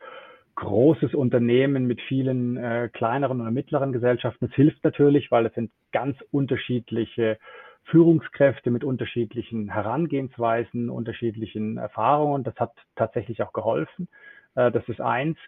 großes 0.54 1.14
Unternehmen 1.14 1.88
mit 1.88 2.00
vielen 2.02 2.56
äh, 2.58 2.90
kleineren 2.92 3.40
oder 3.40 3.50
mittleren 3.50 3.92
Gesellschaften. 3.92 4.46
Das 4.46 4.54
hilft 4.54 4.84
natürlich, 4.84 5.32
weil 5.32 5.46
es 5.46 5.54
sind 5.54 5.72
ganz 5.90 6.16
unterschiedliche 6.30 7.38
Führungskräfte 7.86 8.70
mit 8.70 8.84
unterschiedlichen 8.84 9.68
Herangehensweisen, 9.68 10.90
unterschiedlichen 10.90 11.76
Erfahrungen. 11.76 12.44
Das 12.44 12.54
hat 12.54 12.70
tatsächlich 12.94 13.42
auch 13.42 13.52
geholfen. 13.52 14.06
Äh, 14.54 14.70
das 14.70 14.88
ist 14.88 15.00
eins. 15.00 15.38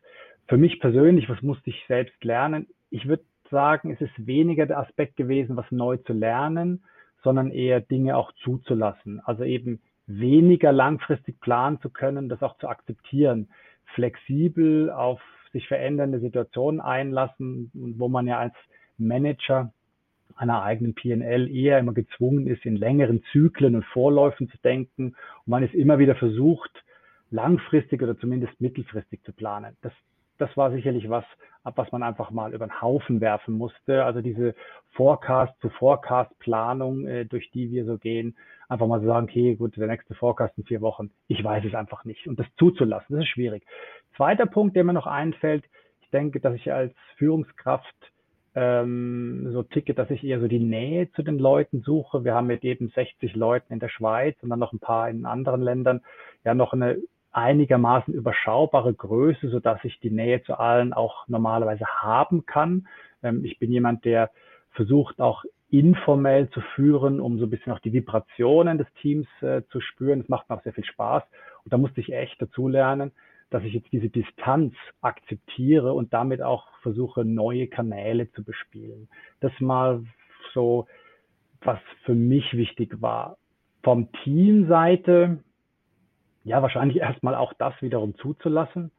Für 0.48 0.56
mich 0.56 0.80
persönlich, 0.80 1.28
was 1.28 1.40
musste 1.40 1.70
ich 1.70 1.84
selbst 1.86 2.24
lernen? 2.24 2.66
Ich 2.90 3.06
würde 3.06 3.22
sagen, 3.50 3.90
es 3.90 4.00
ist 4.00 4.26
weniger 4.26 4.66
der 4.66 4.78
Aspekt 4.78 5.16
gewesen, 5.16 5.56
was 5.56 5.70
neu 5.70 5.96
zu 5.98 6.12
lernen, 6.12 6.84
sondern 7.22 7.50
eher 7.50 7.80
Dinge 7.80 8.16
auch 8.16 8.32
zuzulassen. 8.42 9.20
Also 9.24 9.44
eben 9.44 9.80
weniger 10.06 10.72
langfristig 10.72 11.40
planen 11.40 11.80
zu 11.80 11.90
können, 11.90 12.28
das 12.28 12.42
auch 12.42 12.58
zu 12.58 12.68
akzeptieren, 12.68 13.48
flexibel 13.94 14.90
auf 14.90 15.20
sich 15.52 15.66
verändernde 15.68 16.20
Situationen 16.20 16.80
einlassen, 16.80 17.70
wo 17.72 18.08
man 18.08 18.26
ja 18.26 18.38
als 18.38 18.54
Manager 18.98 19.72
einer 20.36 20.62
eigenen 20.62 20.94
PNL 20.94 21.48
eher 21.48 21.78
immer 21.78 21.94
gezwungen 21.94 22.46
ist, 22.46 22.64
in 22.66 22.76
längeren 22.76 23.22
Zyklen 23.30 23.76
und 23.76 23.84
Vorläufen 23.86 24.48
zu 24.50 24.58
denken. 24.58 25.14
Und 25.46 25.46
man 25.46 25.62
ist 25.62 25.74
immer 25.74 25.98
wieder 25.98 26.16
versucht, 26.16 26.84
langfristig 27.30 28.02
oder 28.02 28.18
zumindest 28.18 28.60
mittelfristig 28.60 29.22
zu 29.22 29.32
planen. 29.32 29.76
Das, 29.82 29.92
das 30.38 30.56
war 30.56 30.70
sicherlich 30.70 31.08
was, 31.08 31.24
ab 31.62 31.74
was 31.76 31.90
man 31.92 32.02
einfach 32.02 32.30
mal 32.30 32.52
über 32.52 32.66
den 32.66 32.80
Haufen 32.80 33.20
werfen 33.20 33.54
musste. 33.54 34.04
Also 34.04 34.20
diese 34.20 34.54
Forecast 34.92 35.52
zu 35.60 35.70
Forecast 35.70 36.38
Planung, 36.38 37.06
äh, 37.06 37.24
durch 37.24 37.50
die 37.50 37.70
wir 37.70 37.84
so 37.84 37.98
gehen, 37.98 38.36
einfach 38.68 38.86
mal 38.86 39.00
so 39.00 39.06
sagen, 39.06 39.26
okay, 39.28 39.56
gut, 39.56 39.76
der 39.76 39.86
nächste 39.86 40.14
Forecast 40.14 40.56
in 40.58 40.64
vier 40.64 40.80
Wochen, 40.80 41.10
ich 41.28 41.42
weiß 41.42 41.64
es 41.64 41.74
einfach 41.74 42.04
nicht. 42.04 42.26
Und 42.26 42.38
das 42.38 42.46
zuzulassen, 42.58 43.16
das 43.16 43.24
ist 43.24 43.30
schwierig. 43.30 43.64
Zweiter 44.16 44.46
Punkt, 44.46 44.76
der 44.76 44.84
mir 44.84 44.92
noch 44.92 45.06
einfällt, 45.06 45.64
ich 46.00 46.10
denke, 46.10 46.40
dass 46.40 46.54
ich 46.54 46.72
als 46.72 46.94
Führungskraft 47.16 47.94
ähm, 48.54 49.50
so 49.52 49.62
ticke, 49.62 49.94
dass 49.94 50.10
ich 50.10 50.22
eher 50.22 50.40
so 50.40 50.46
die 50.46 50.60
Nähe 50.60 51.10
zu 51.12 51.22
den 51.22 51.38
Leuten 51.38 51.82
suche. 51.82 52.24
Wir 52.24 52.34
haben 52.34 52.46
mit 52.46 52.62
eben 52.62 52.88
60 52.88 53.34
Leuten 53.34 53.72
in 53.72 53.80
der 53.80 53.88
Schweiz 53.88 54.36
und 54.42 54.50
dann 54.50 54.60
noch 54.60 54.72
ein 54.72 54.78
paar 54.78 55.08
in 55.10 55.26
anderen 55.26 55.60
Ländern 55.60 56.02
ja 56.44 56.54
noch 56.54 56.72
eine 56.72 56.98
einigermaßen 57.34 58.14
überschaubare 58.14 58.94
Größe, 58.94 59.48
so 59.48 59.60
dass 59.60 59.82
ich 59.84 59.98
die 60.00 60.10
Nähe 60.10 60.42
zu 60.42 60.58
allen 60.58 60.92
auch 60.92 61.28
normalerweise 61.28 61.86
haben 61.86 62.46
kann. 62.46 62.86
Ähm, 63.22 63.44
ich 63.44 63.58
bin 63.58 63.72
jemand, 63.72 64.04
der 64.04 64.30
versucht 64.70 65.20
auch 65.20 65.44
informell 65.70 66.48
zu 66.50 66.60
führen, 66.74 67.20
um 67.20 67.38
so 67.38 67.46
ein 67.46 67.50
bisschen 67.50 67.72
auch 67.72 67.80
die 67.80 67.92
Vibrationen 67.92 68.78
des 68.78 68.86
Teams 69.00 69.26
äh, 69.42 69.62
zu 69.70 69.80
spüren. 69.80 70.20
Das 70.20 70.28
macht 70.28 70.48
mir 70.48 70.56
auch 70.56 70.62
sehr 70.62 70.72
viel 70.72 70.84
Spaß. 70.84 71.22
Und 71.64 71.72
da 71.72 71.78
musste 71.78 72.00
ich 72.00 72.12
echt 72.12 72.40
dazulernen, 72.40 73.12
dass 73.50 73.62
ich 73.64 73.74
jetzt 73.74 73.92
diese 73.92 74.08
Distanz 74.08 74.74
akzeptiere 75.00 75.92
und 75.92 76.12
damit 76.12 76.42
auch 76.42 76.66
versuche, 76.82 77.24
neue 77.24 77.66
Kanäle 77.66 78.30
zu 78.32 78.44
bespielen. 78.44 79.08
Das 79.40 79.52
mal 79.60 80.04
so, 80.52 80.86
was 81.62 81.78
für 82.04 82.14
mich 82.14 82.56
wichtig 82.56 83.00
war. 83.00 83.36
Vom 83.82 84.10
Teamseite 84.22 85.43
ja, 86.44 86.62
wahrscheinlich 86.62 86.98
erstmal 87.00 87.34
auch 87.34 87.52
das 87.54 87.74
wiederum 87.80 88.14
zuzulassen. 88.16 88.90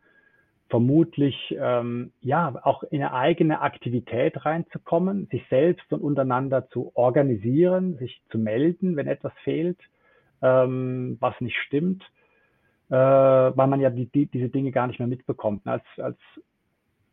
Vermutlich, 0.67 1.55
ähm, 1.59 2.11
ja, 2.21 2.59
auch 2.63 2.81
in 2.83 3.03
eine 3.03 3.13
eigene 3.13 3.61
Aktivität 3.61 4.45
reinzukommen, 4.45 5.27
sich 5.27 5.45
selbst 5.47 5.93
und 5.93 6.01
untereinander 6.01 6.67
zu 6.69 6.91
organisieren, 6.95 7.97
sich 7.97 8.19
zu 8.31 8.39
melden, 8.39 8.95
wenn 8.95 9.05
etwas 9.05 9.31
fehlt, 9.43 9.77
ähm, 10.41 11.17
was 11.19 11.39
nicht 11.39 11.55
stimmt, 11.67 12.03
äh, 12.89 12.95
weil 12.95 13.67
man 13.67 13.79
ja 13.79 13.91
die, 13.91 14.07
die, 14.07 14.25
diese 14.25 14.49
Dinge 14.49 14.71
gar 14.71 14.87
nicht 14.87 14.97
mehr 14.97 15.07
mitbekommt. 15.07 15.67
Als, 15.67 15.83
als, 15.97 16.17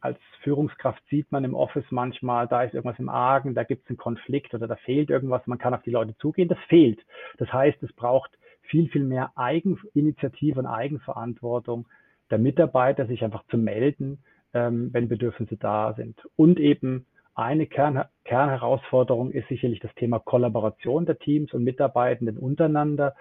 als 0.00 0.18
Führungskraft 0.42 1.02
sieht 1.10 1.30
man 1.30 1.44
im 1.44 1.54
Office 1.54 1.84
manchmal, 1.90 2.48
da 2.48 2.62
ist 2.62 2.72
irgendwas 2.72 2.98
im 2.98 3.10
Argen, 3.10 3.54
da 3.54 3.64
gibt 3.64 3.84
es 3.84 3.90
einen 3.90 3.98
Konflikt 3.98 4.54
oder 4.54 4.66
da 4.66 4.76
fehlt 4.76 5.10
irgendwas, 5.10 5.46
man 5.46 5.58
kann 5.58 5.74
auf 5.74 5.82
die 5.82 5.90
Leute 5.90 6.16
zugehen. 6.16 6.48
Das 6.48 6.58
fehlt. 6.68 7.00
Das 7.36 7.52
heißt, 7.52 7.82
es 7.82 7.92
braucht 7.92 8.30
viel, 8.62 8.88
viel 8.88 9.04
mehr 9.04 9.32
Eigeninitiative 9.36 10.58
und 10.58 10.66
Eigenverantwortung 10.66 11.86
der 12.30 12.38
Mitarbeiter, 12.38 13.06
sich 13.06 13.22
einfach 13.24 13.44
zu 13.48 13.58
melden, 13.58 14.22
ähm, 14.54 14.90
wenn 14.92 15.08
Bedürfnisse 15.08 15.56
da 15.56 15.94
sind. 15.94 16.18
Und 16.36 16.58
eben 16.58 17.06
eine 17.34 17.66
Kern, 17.66 18.04
Kernherausforderung 18.24 19.30
ist 19.30 19.48
sicherlich 19.48 19.80
das 19.80 19.94
Thema 19.94 20.18
Kollaboration 20.18 21.06
der 21.06 21.18
Teams 21.18 21.52
und 21.52 21.64
Mitarbeitenden 21.64 22.38
untereinander. 22.38 23.14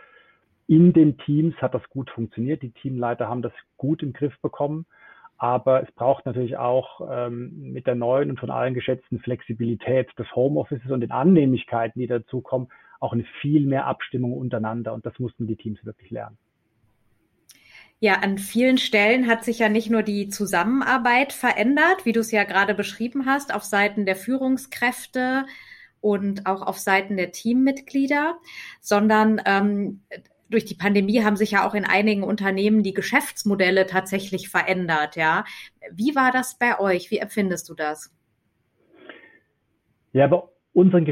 In 0.67 0.93
den 0.93 1.17
Teams 1.17 1.55
hat 1.57 1.73
das 1.73 1.87
gut 1.89 2.09
funktioniert. 2.09 2.61
Die 2.61 2.71
Teamleiter 2.71 3.27
haben 3.27 3.41
das 3.41 3.53
gut 3.77 4.03
im 4.03 4.13
Griff 4.13 4.39
bekommen. 4.41 4.85
Aber 5.37 5.81
es 5.81 5.91
braucht 5.93 6.25
natürlich 6.25 6.57
auch 6.57 7.01
ähm, 7.09 7.71
mit 7.73 7.87
der 7.87 7.95
neuen 7.95 8.29
und 8.29 8.39
von 8.39 8.51
allen 8.51 8.75
geschätzten 8.75 9.19
Flexibilität 9.19 10.07
des 10.19 10.27
Homeoffices 10.35 10.91
und 10.91 11.01
den 11.01 11.11
Annehmlichkeiten, 11.11 11.99
die 11.99 12.05
dazukommen, 12.07 12.67
auch 13.01 13.11
eine 13.11 13.25
viel 13.41 13.65
mehr 13.65 13.87
Abstimmung 13.87 14.33
untereinander. 14.33 14.93
Und 14.93 15.05
das 15.05 15.19
mussten 15.19 15.47
die 15.47 15.57
Teams 15.57 15.83
wirklich 15.83 16.11
lernen. 16.11 16.37
Ja, 17.99 18.15
an 18.15 18.37
vielen 18.37 18.77
Stellen 18.77 19.27
hat 19.27 19.43
sich 19.43 19.59
ja 19.59 19.69
nicht 19.69 19.91
nur 19.91 20.01
die 20.01 20.29
Zusammenarbeit 20.29 21.33
verändert, 21.33 22.05
wie 22.05 22.13
du 22.13 22.21
es 22.21 22.31
ja 22.31 22.45
gerade 22.45 22.73
beschrieben 22.73 23.27
hast, 23.27 23.53
auf 23.53 23.63
Seiten 23.63 24.05
der 24.05 24.15
Führungskräfte 24.15 25.45
und 25.99 26.47
auch 26.47 26.63
auf 26.63 26.79
Seiten 26.79 27.15
der 27.15 27.31
Teammitglieder, 27.31 28.39
sondern 28.79 29.39
ähm, 29.45 30.01
durch 30.49 30.65
die 30.65 30.75
Pandemie 30.75 31.23
haben 31.23 31.37
sich 31.37 31.51
ja 31.51 31.67
auch 31.67 31.75
in 31.75 31.85
einigen 31.85 32.23
Unternehmen 32.23 32.81
die 32.81 32.93
Geschäftsmodelle 32.93 33.85
tatsächlich 33.85 34.49
verändert. 34.49 35.15
Ja, 35.15 35.45
wie 35.91 36.15
war 36.15 36.31
das 36.31 36.57
bei 36.57 36.79
euch? 36.79 37.11
Wie 37.11 37.19
empfindest 37.19 37.69
du 37.69 37.75
das? 37.75 38.11
Ja, 40.11 40.27
bei 40.27 40.41
unseren 40.73 41.05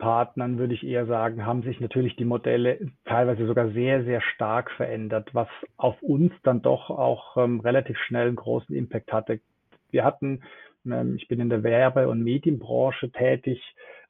Geschäftspartnern, 0.00 0.58
würde 0.58 0.74
ich 0.74 0.84
eher 0.84 1.06
sagen, 1.06 1.44
haben 1.44 1.62
sich 1.62 1.78
natürlich 1.80 2.16
die 2.16 2.24
Modelle 2.24 2.78
teilweise 3.04 3.46
sogar 3.46 3.70
sehr, 3.70 4.02
sehr 4.04 4.20
stark 4.22 4.70
verändert, 4.72 5.28
was 5.34 5.48
auf 5.76 6.00
uns 6.02 6.32
dann 6.42 6.62
doch 6.62 6.90
auch 6.90 7.36
ähm, 7.36 7.60
relativ 7.60 7.98
schnell 7.98 8.28
einen 8.28 8.36
großen 8.36 8.74
Impact 8.74 9.12
hatte. 9.12 9.40
Wir 9.90 10.04
hatten, 10.04 10.42
ähm, 10.86 11.16
ich 11.16 11.28
bin 11.28 11.40
in 11.40 11.50
der 11.50 11.62
Werbe- 11.62 12.08
und 12.08 12.22
Medienbranche 12.22 13.10
tätig, 13.10 13.60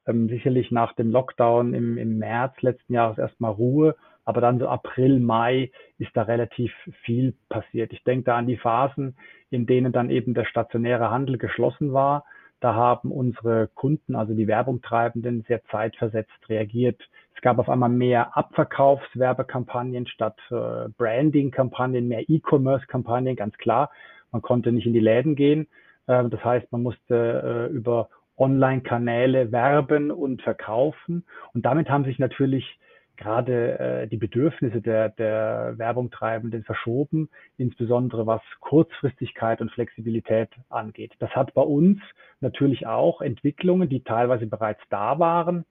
ähm, 0.06 0.28
sicherlich 0.28 0.70
nach 0.70 0.94
dem 0.94 1.10
Lockdown 1.10 1.74
im, 1.74 1.98
im 1.98 2.18
März 2.18 2.54
letzten 2.62 2.94
Jahres 2.94 3.18
erstmal 3.18 3.52
Ruhe, 3.52 3.96
aber 4.24 4.40
dann 4.40 4.60
so 4.60 4.68
April, 4.68 5.18
Mai 5.18 5.72
ist 5.98 6.12
da 6.14 6.22
relativ 6.22 6.72
viel 7.02 7.34
passiert. 7.48 7.92
Ich 7.92 8.04
denke 8.04 8.26
da 8.26 8.36
an 8.36 8.46
die 8.46 8.58
Phasen, 8.58 9.16
in 9.50 9.66
denen 9.66 9.92
dann 9.92 10.10
eben 10.10 10.34
der 10.34 10.44
stationäre 10.44 11.10
Handel 11.10 11.36
geschlossen 11.36 11.92
war 11.92 12.24
da 12.60 12.74
haben 12.74 13.10
unsere 13.10 13.68
Kunden, 13.74 14.14
also 14.14 14.34
die 14.34 14.46
Werbungtreibenden, 14.46 15.44
sehr 15.48 15.64
zeitversetzt 15.64 16.48
reagiert. 16.48 17.00
Es 17.34 17.40
gab 17.40 17.58
auf 17.58 17.68
einmal 17.68 17.88
mehr 17.88 18.36
Abverkaufswerbekampagnen 18.36 20.06
statt 20.06 20.38
äh, 20.50 20.88
Branding-Kampagnen, 20.96 22.06
mehr 22.06 22.28
E-Commerce-Kampagnen, 22.28 23.34
ganz 23.34 23.56
klar. 23.56 23.90
Man 24.30 24.42
konnte 24.42 24.72
nicht 24.72 24.86
in 24.86 24.92
die 24.92 25.00
Läden 25.00 25.36
gehen. 25.36 25.66
Äh, 26.06 26.28
das 26.28 26.44
heißt, 26.44 26.70
man 26.70 26.82
musste 26.82 27.68
äh, 27.70 27.74
über 27.74 28.10
Online-Kanäle 28.36 29.52
werben 29.52 30.10
und 30.10 30.42
verkaufen. 30.42 31.24
Und 31.54 31.64
damit 31.64 31.88
haben 31.88 32.04
sich 32.04 32.18
natürlich 32.18 32.78
gerade 33.20 33.78
äh, 33.78 34.08
die 34.08 34.16
Bedürfnisse 34.16 34.80
der, 34.80 35.10
der 35.10 35.74
Werbungtreibenden 35.76 36.64
verschoben, 36.64 37.28
insbesondere 37.58 38.26
was 38.26 38.40
Kurzfristigkeit 38.60 39.60
und 39.60 39.70
Flexibilität 39.70 40.48
angeht. 40.70 41.12
Das 41.18 41.30
hat 41.30 41.54
bei 41.54 41.62
uns 41.62 42.00
natürlich 42.40 42.86
auch 42.86 43.20
Entwicklungen, 43.20 43.88
die 43.88 44.02
teilweise 44.02 44.46
bereits 44.46 44.80
da 44.88 45.18
waren, 45.18 45.64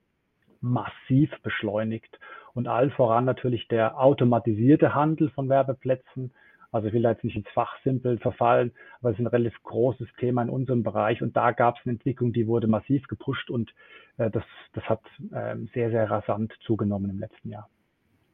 massiv 0.61 1.31
beschleunigt. 1.41 2.19
Und 2.53 2.67
allen 2.67 2.91
voran 2.91 3.25
natürlich 3.25 3.67
der 3.67 3.99
automatisierte 3.99 4.93
Handel 4.93 5.29
von 5.31 5.49
Werbeplätzen, 5.49 6.31
also 6.71 6.87
ich 6.87 6.93
will 6.93 7.01
da 7.01 7.11
jetzt 7.11 7.23
nicht 7.23 7.35
ins 7.35 7.49
Fachsimpel 7.49 8.19
verfallen, 8.19 8.71
aber 8.99 9.09
es 9.09 9.15
ist 9.15 9.21
ein 9.21 9.27
relativ 9.27 9.61
großes 9.63 10.07
Thema 10.19 10.43
in 10.43 10.49
unserem 10.49 10.83
Bereich 10.83 11.21
und 11.23 11.35
da 11.35 11.51
gab 11.51 11.77
es 11.77 11.85
eine 11.85 11.93
Entwicklung, 11.93 12.31
die 12.31 12.45
wurde 12.45 12.67
massiv 12.67 13.07
gepusht 13.07 13.49
und 13.49 13.73
das, 14.29 14.43
das 14.73 14.83
hat 14.85 15.01
ähm, 15.33 15.69
sehr, 15.73 15.89
sehr 15.89 16.09
rasant 16.09 16.53
zugenommen 16.65 17.09
im 17.09 17.19
letzten 17.19 17.49
Jahr. 17.49 17.69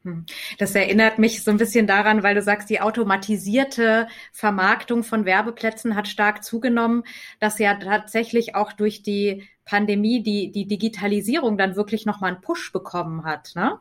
Hm. 0.04 0.26
Das 0.60 0.76
erinnert 0.76 1.20
mich 1.20 1.44
so 1.44 1.52
ein 1.52 1.58
bisschen 1.58 1.88
daran, 1.88 2.24
weil 2.24 2.36
du 2.36 2.42
sagst, 2.42 2.70
die 2.70 2.82
automatisierte 2.82 4.08
Vermarktung 4.32 5.04
von 5.04 5.26
Werbeplätzen 5.26 5.96
hat 5.96 6.08
stark 6.08 6.44
zugenommen, 6.44 7.04
dass 7.40 7.60
ja 7.60 7.76
tatsächlich 7.76 8.56
auch 8.56 8.72
durch 8.74 9.04
die 9.04 9.44
Pandemie 9.66 10.22
die, 10.22 10.52
die 10.52 10.68
Digitalisierung 10.68 11.58
dann 11.58 11.76
wirklich 11.76 12.06
nochmal 12.06 12.34
einen 12.34 12.42
Push 12.42 12.72
bekommen 12.72 13.26
hat, 13.26 13.54
ne? 13.56 13.80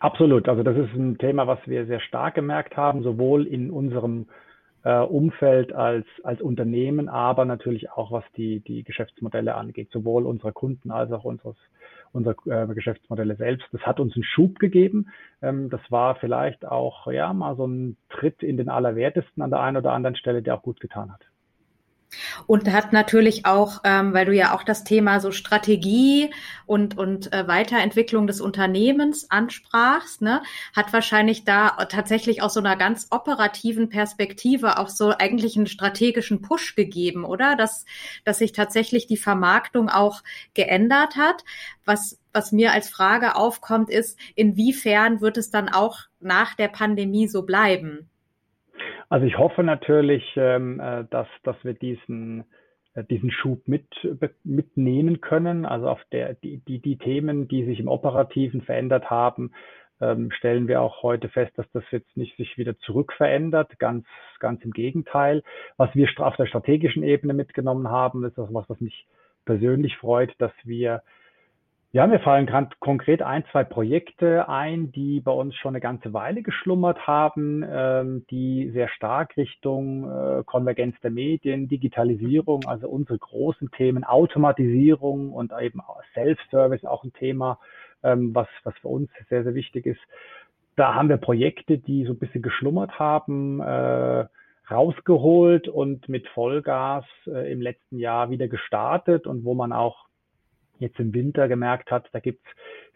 Absolut. 0.00 0.48
Also 0.48 0.62
das 0.62 0.76
ist 0.76 0.94
ein 0.94 1.18
Thema, 1.18 1.48
was 1.48 1.58
wir 1.66 1.86
sehr 1.86 2.00
stark 2.00 2.36
gemerkt 2.36 2.76
haben, 2.76 3.02
sowohl 3.02 3.48
in 3.48 3.72
unserem 3.72 4.22
äh, 4.22 4.47
Umfeld 4.92 5.72
als, 5.72 6.06
als 6.22 6.40
Unternehmen, 6.40 7.08
aber 7.08 7.44
natürlich 7.44 7.90
auch 7.90 8.12
was 8.12 8.24
die, 8.36 8.60
die 8.60 8.84
Geschäftsmodelle 8.84 9.54
angeht, 9.54 9.90
sowohl 9.92 10.26
unserer 10.26 10.52
Kunden 10.52 10.90
als 10.90 11.12
auch 11.12 11.24
unseres, 11.24 11.56
unserer 12.12 12.36
äh, 12.46 12.74
Geschäftsmodelle 12.74 13.36
selbst. 13.36 13.66
Das 13.72 13.82
hat 13.82 14.00
uns 14.00 14.14
einen 14.14 14.24
Schub 14.24 14.58
gegeben. 14.58 15.08
Ähm, 15.42 15.70
das 15.70 15.80
war 15.90 16.14
vielleicht 16.16 16.64
auch 16.64 17.06
ja 17.08 17.32
mal 17.32 17.56
so 17.56 17.66
ein 17.66 17.96
Tritt 18.08 18.42
in 18.42 18.56
den 18.56 18.68
Allerwertesten 18.68 19.42
an 19.42 19.50
der 19.50 19.60
einen 19.60 19.76
oder 19.76 19.92
anderen 19.92 20.16
Stelle, 20.16 20.42
der 20.42 20.54
auch 20.54 20.62
gut 20.62 20.80
getan 20.80 21.12
hat. 21.12 21.27
Und 22.46 22.72
hat 22.72 22.92
natürlich 22.92 23.44
auch, 23.44 23.80
ähm, 23.84 24.14
weil 24.14 24.24
du 24.26 24.32
ja 24.32 24.54
auch 24.54 24.62
das 24.62 24.84
Thema 24.84 25.20
so 25.20 25.30
Strategie 25.30 26.30
und, 26.66 26.96
und 26.96 27.32
äh, 27.32 27.46
Weiterentwicklung 27.46 28.26
des 28.26 28.40
Unternehmens 28.40 29.30
ansprachst, 29.30 30.22
ne, 30.22 30.42
hat 30.74 30.92
wahrscheinlich 30.92 31.44
da 31.44 31.70
tatsächlich 31.88 32.42
aus 32.42 32.54
so 32.54 32.60
einer 32.60 32.76
ganz 32.76 33.08
operativen 33.10 33.88
Perspektive 33.88 34.78
auch 34.78 34.88
so 34.88 35.12
eigentlich 35.18 35.56
einen 35.56 35.66
strategischen 35.66 36.40
Push 36.40 36.74
gegeben, 36.74 37.24
oder? 37.24 37.56
Dass, 37.56 37.84
dass 38.24 38.38
sich 38.38 38.52
tatsächlich 38.52 39.06
die 39.06 39.16
Vermarktung 39.16 39.88
auch 39.88 40.22
geändert 40.54 41.16
hat. 41.16 41.44
Was, 41.84 42.18
was 42.32 42.52
mir 42.52 42.72
als 42.72 42.88
Frage 42.88 43.36
aufkommt, 43.36 43.90
ist, 43.90 44.18
inwiefern 44.34 45.20
wird 45.20 45.36
es 45.36 45.50
dann 45.50 45.68
auch 45.68 46.00
nach 46.20 46.54
der 46.54 46.68
Pandemie 46.68 47.28
so 47.28 47.42
bleiben? 47.42 48.10
Also 49.08 49.26
ich 49.26 49.38
hoffe 49.38 49.62
natürlich, 49.62 50.24
ähm, 50.36 50.80
äh, 50.80 51.04
dass, 51.10 51.28
dass 51.42 51.56
wir 51.64 51.74
diesen, 51.74 52.44
äh, 52.94 53.04
diesen 53.04 53.30
Schub 53.30 53.66
mit, 53.66 53.86
mitnehmen 54.44 55.20
können. 55.20 55.64
Also 55.64 55.88
auf 55.88 56.00
der, 56.12 56.34
die, 56.34 56.58
die, 56.58 56.80
die 56.80 56.98
Themen, 56.98 57.48
die 57.48 57.64
sich 57.64 57.80
im 57.80 57.88
Operativen 57.88 58.62
verändert 58.62 59.08
haben, 59.10 59.52
ähm, 60.00 60.30
stellen 60.30 60.68
wir 60.68 60.80
auch 60.82 61.02
heute 61.02 61.28
fest, 61.28 61.52
dass 61.56 61.66
das 61.72 61.84
jetzt 61.90 62.16
nicht 62.16 62.36
sich 62.36 62.56
wieder 62.56 62.78
zurückverändert, 62.78 63.78
ganz, 63.78 64.06
ganz 64.38 64.62
im 64.62 64.72
Gegenteil. 64.72 65.42
Was 65.76 65.94
wir 65.94 66.08
auf 66.18 66.36
der 66.36 66.46
strategischen 66.46 67.02
Ebene 67.02 67.34
mitgenommen 67.34 67.88
haben, 67.90 68.24
ist 68.24 68.38
das 68.38 68.52
was, 68.52 68.68
was 68.68 68.80
mich 68.80 69.06
persönlich 69.44 69.96
freut, 69.96 70.34
dass 70.38 70.52
wir 70.64 71.02
ja, 71.90 72.06
mir 72.06 72.20
fallen 72.20 72.44
gerade 72.44 72.68
konkret 72.80 73.22
ein, 73.22 73.44
zwei 73.50 73.64
Projekte 73.64 74.46
ein, 74.46 74.92
die 74.92 75.20
bei 75.20 75.32
uns 75.32 75.54
schon 75.54 75.70
eine 75.70 75.80
ganze 75.80 76.12
Weile 76.12 76.42
geschlummert 76.42 77.06
haben, 77.06 77.64
ähm, 77.66 78.26
die 78.30 78.70
sehr 78.74 78.88
stark 78.88 79.38
Richtung 79.38 80.04
äh, 80.04 80.44
Konvergenz 80.44 81.00
der 81.00 81.10
Medien, 81.10 81.66
Digitalisierung, 81.66 82.66
also 82.66 82.88
unsere 82.88 83.18
großen 83.18 83.70
Themen, 83.70 84.04
Automatisierung 84.04 85.32
und 85.32 85.52
eben 85.58 85.80
Self-Service 86.12 86.84
auch 86.84 87.04
ein 87.04 87.14
Thema, 87.14 87.58
ähm, 88.02 88.34
was, 88.34 88.48
was 88.64 88.76
für 88.82 88.88
uns 88.88 89.10
sehr, 89.30 89.44
sehr 89.44 89.54
wichtig 89.54 89.86
ist. 89.86 90.00
Da 90.76 90.94
haben 90.94 91.08
wir 91.08 91.16
Projekte, 91.16 91.78
die 91.78 92.04
so 92.04 92.12
ein 92.12 92.18
bisschen 92.18 92.42
geschlummert 92.42 92.98
haben, 92.98 93.60
äh, 93.60 94.26
rausgeholt 94.70 95.68
und 95.68 96.06
mit 96.10 96.28
Vollgas 96.28 97.06
äh, 97.26 97.50
im 97.50 97.62
letzten 97.62 97.96
Jahr 97.96 98.28
wieder 98.28 98.46
gestartet 98.46 99.26
und 99.26 99.46
wo 99.46 99.54
man 99.54 99.72
auch 99.72 100.07
jetzt 100.78 100.98
im 100.98 101.12
Winter 101.14 101.48
gemerkt 101.48 101.90
hat, 101.90 102.08
da 102.12 102.20
gibt's 102.20 102.46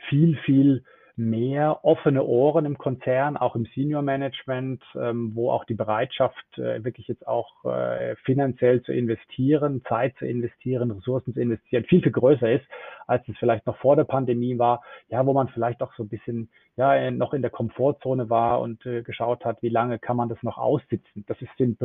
viel, 0.09 0.37
viel 0.45 0.85
mehr 1.17 1.85
offene 1.85 2.25
Ohren 2.25 2.65
im 2.65 2.79
Konzern, 2.79 3.37
auch 3.37 3.55
im 3.55 3.67
Senior 3.75 4.03
Management, 4.03 4.83
ähm, 4.95 5.33
wo 5.35 5.51
auch 5.51 5.65
die 5.65 5.75
Bereitschaft, 5.75 6.45
äh, 6.57 6.83
wirklich 6.85 7.09
jetzt 7.09 7.27
auch 7.27 7.65
äh, 7.65 8.17
finanziell 8.25 8.83
zu 8.83 8.93
investieren, 8.93 9.83
Zeit 9.89 10.17
zu 10.19 10.27
investieren, 10.27 10.91
Ressourcen 10.91 11.35
zu 11.35 11.41
investieren, 11.41 11.85
viel, 11.85 12.03
viel 12.03 12.13
größer 12.13 12.51
ist, 12.51 12.65
als 13.07 13.27
es 13.29 13.37
vielleicht 13.39 13.67
noch 13.67 13.77
vor 13.79 13.97
der 13.97 14.05
Pandemie 14.05 14.59
war, 14.59 14.83
ja, 15.09 15.25
wo 15.27 15.33
man 15.33 15.49
vielleicht 15.49 15.83
auch 15.83 15.93
so 15.97 16.05
ein 16.05 16.09
bisschen 16.09 16.49
ja 16.77 17.11
noch 17.11 17.35
in 17.35 17.43
der 17.43 17.51
Komfortzone 17.51 18.31
war 18.31 18.61
und 18.61 18.85
äh, 18.87 19.03
geschaut 19.03 19.45
hat, 19.45 19.63
wie 19.63 19.69
lange 19.69 19.99
kann 19.99 20.17
man 20.17 20.29
das 20.29 20.43
noch 20.43 20.57
aussitzen. 20.57 21.25
Das 21.27 21.41
ist, 21.43 21.51
sind 21.59 21.79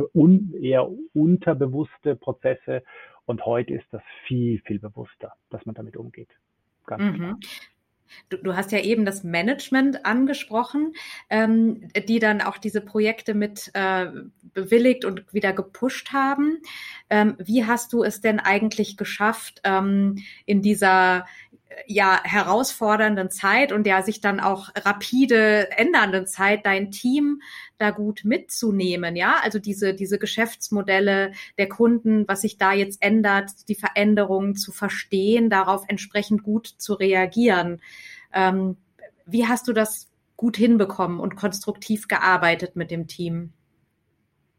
eher 0.60 0.88
unterbewusste 1.14 2.16
Prozesse 2.16 2.82
und 3.26 3.44
heute 3.44 3.74
ist 3.74 3.86
das 3.90 4.02
viel, 4.26 4.60
viel 4.60 4.78
bewusster, 4.78 5.34
dass 5.50 5.64
man 5.66 5.74
damit 5.74 5.96
umgeht. 5.96 6.30
Ganz 6.86 7.02
mhm. 7.02 7.38
Du, 8.28 8.36
du, 8.36 8.56
hast 8.56 8.72
ja 8.72 8.80
eben 8.80 9.04
das 9.04 9.24
Management 9.24 10.04
angesprochen, 10.04 10.94
ähm, 11.30 11.88
die 12.08 12.18
dann 12.18 12.40
auch 12.40 12.58
diese 12.58 12.80
Projekte 12.80 13.34
mit 13.34 13.70
äh, 13.74 14.06
bewilligt 14.54 15.04
und 15.04 15.32
wieder 15.32 15.52
gepusht 15.52 16.12
haben. 16.12 16.58
Ähm, 17.10 17.36
wie 17.38 17.64
hast 17.64 17.92
du 17.92 18.02
es 18.02 18.20
denn 18.20 18.40
eigentlich 18.40 18.96
geschafft, 18.96 19.60
ähm, 19.64 20.22
in 20.46 20.62
dieser 20.62 21.26
ja 21.86 22.20
herausfordernden 22.24 23.30
Zeit 23.30 23.72
und 23.72 23.86
ja 23.86 24.02
sich 24.02 24.20
dann 24.20 24.40
auch 24.40 24.70
rapide 24.76 25.70
ändernden 25.72 26.26
Zeit 26.26 26.64
dein 26.66 26.90
Team 26.90 27.42
da 27.76 27.90
gut 27.90 28.22
mitzunehmen, 28.24 29.16
ja? 29.16 29.36
Also 29.42 29.58
diese 29.58 29.94
diese 29.94 30.18
Geschäftsmodelle 30.18 31.32
der 31.58 31.68
Kunden, 31.68 32.26
was 32.26 32.40
sich 32.42 32.58
da 32.58 32.72
jetzt 32.72 33.02
ändert, 33.02 33.68
die 33.68 33.74
Veränderungen 33.74 34.56
zu 34.56 34.72
verstehen, 34.72 35.50
darauf 35.50 35.84
entsprechend 35.88 36.42
gut 36.42 36.66
zu 36.66 36.94
reagieren. 36.94 37.80
Ähm, 38.32 38.76
wie 39.26 39.46
hast 39.46 39.68
du 39.68 39.72
das 39.72 40.10
gut 40.36 40.56
hinbekommen 40.56 41.20
und 41.20 41.36
konstruktiv 41.36 42.08
gearbeitet 42.08 42.76
mit 42.76 42.90
dem 42.90 43.06
Team? 43.06 43.52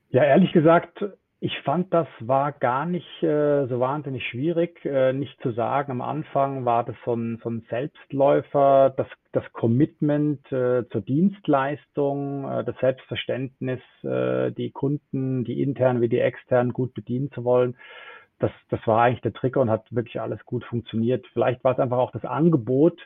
Ja, 0.10 0.24
ehrlich 0.24 0.52
gesagt, 0.52 1.04
ich 1.42 1.58
fand, 1.62 1.94
das 1.94 2.08
war 2.20 2.52
gar 2.52 2.86
nicht 2.86 3.24
äh, 3.24 3.66
so 3.68 3.80
wahnsinnig 3.80 4.28
schwierig, 4.28 4.84
äh, 4.84 5.14
nicht 5.14 5.40
zu 5.42 5.52
sagen. 5.52 5.92
Am 5.92 6.02
Anfang 6.02 6.66
war 6.66 6.84
das 6.84 6.98
so 7.06 7.14
ein, 7.16 7.40
so 7.42 7.50
ein 7.50 7.66
Selbstläufer, 7.70 8.94
das, 8.98 9.08
das 9.32 9.46
Commitment 9.54 10.46
äh, 10.52 10.84
zur 10.90 11.02
Dienstleistung, 11.02 12.44
äh, 12.44 12.66
das 12.66 12.76
Selbstverständnis, 12.80 13.80
äh, 14.04 14.52
die 14.52 14.72
Kunden, 14.72 15.46
die 15.46 15.62
internen 15.62 16.02
wie 16.02 16.10
die 16.10 16.20
externen 16.20 16.74
gut 16.74 16.94
bedienen 16.94 17.32
zu 17.32 17.46
wollen. 17.46 17.78
Das, 18.40 18.52
das 18.70 18.86
war 18.86 19.04
eigentlich 19.04 19.22
der 19.22 19.34
Trigger 19.34 19.62
und 19.62 19.70
hat 19.70 19.86
wirklich 19.96 20.20
alles 20.20 20.44
gut 20.46 20.66
funktioniert. 20.66 21.26
Vielleicht 21.32 21.64
war 21.64 21.72
es 21.72 21.80
einfach 21.80 22.00
auch 22.00 22.12
das 22.12 22.26
Angebot 22.26 23.00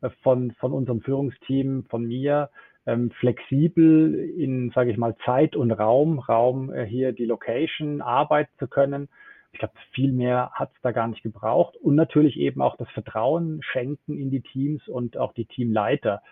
äh, 0.00 0.10
von, 0.22 0.52
von 0.60 0.72
unserem 0.72 1.00
Führungsteam, 1.00 1.86
von 1.90 2.04
mir, 2.04 2.50
ähm, 2.86 3.10
flexibel 3.12 4.14
in, 4.14 4.70
sage 4.74 4.90
ich 4.90 4.96
mal, 4.96 5.14
Zeit 5.24 5.56
und 5.56 5.70
Raum, 5.70 6.18
Raum 6.18 6.72
äh, 6.72 6.84
hier 6.84 7.12
die 7.12 7.26
Location 7.26 8.00
arbeiten 8.00 8.50
zu 8.58 8.68
können. 8.68 9.08
Ich 9.52 9.58
glaube, 9.58 9.74
viel 9.92 10.12
mehr 10.12 10.50
hat 10.54 10.70
es 10.74 10.80
da 10.82 10.92
gar 10.92 11.08
nicht 11.08 11.22
gebraucht. 11.22 11.76
Und 11.76 11.94
natürlich 11.94 12.38
eben 12.38 12.62
auch 12.62 12.76
das 12.76 12.88
Vertrauen 12.90 13.60
schenken 13.62 14.16
in 14.16 14.30
die 14.30 14.42
Teams 14.42 14.86
und 14.88 15.16
auch 15.16 15.32
die 15.32 15.46
Teamleiter. 15.46 16.22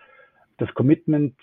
Das 0.57 0.73
Commitment 0.73 1.35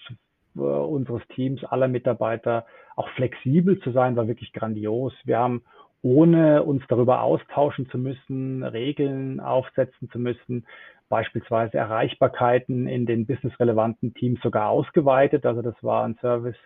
äh, 0.56 0.60
unseres 0.60 1.22
Teams, 1.34 1.64
aller 1.64 1.88
Mitarbeiter, 1.88 2.66
auch 2.96 3.08
flexibel 3.10 3.78
zu 3.80 3.92
sein, 3.92 4.16
war 4.16 4.26
wirklich 4.26 4.52
grandios. 4.52 5.12
Wir 5.24 5.38
haben 5.38 5.62
ohne 6.02 6.62
uns 6.62 6.82
darüber 6.88 7.22
austauschen 7.22 7.88
zu 7.90 7.98
müssen, 7.98 8.62
Regeln 8.62 9.40
aufsetzen 9.40 10.08
zu 10.10 10.18
müssen, 10.18 10.66
beispielsweise 11.08 11.78
Erreichbarkeiten 11.78 12.86
in 12.86 13.06
den 13.06 13.26
businessrelevanten 13.26 14.14
Teams 14.14 14.40
sogar 14.42 14.68
ausgeweitet. 14.68 15.46
Also 15.46 15.62
das 15.62 15.74
war 15.82 16.04
ein 16.04 16.16
Service, 16.20 16.56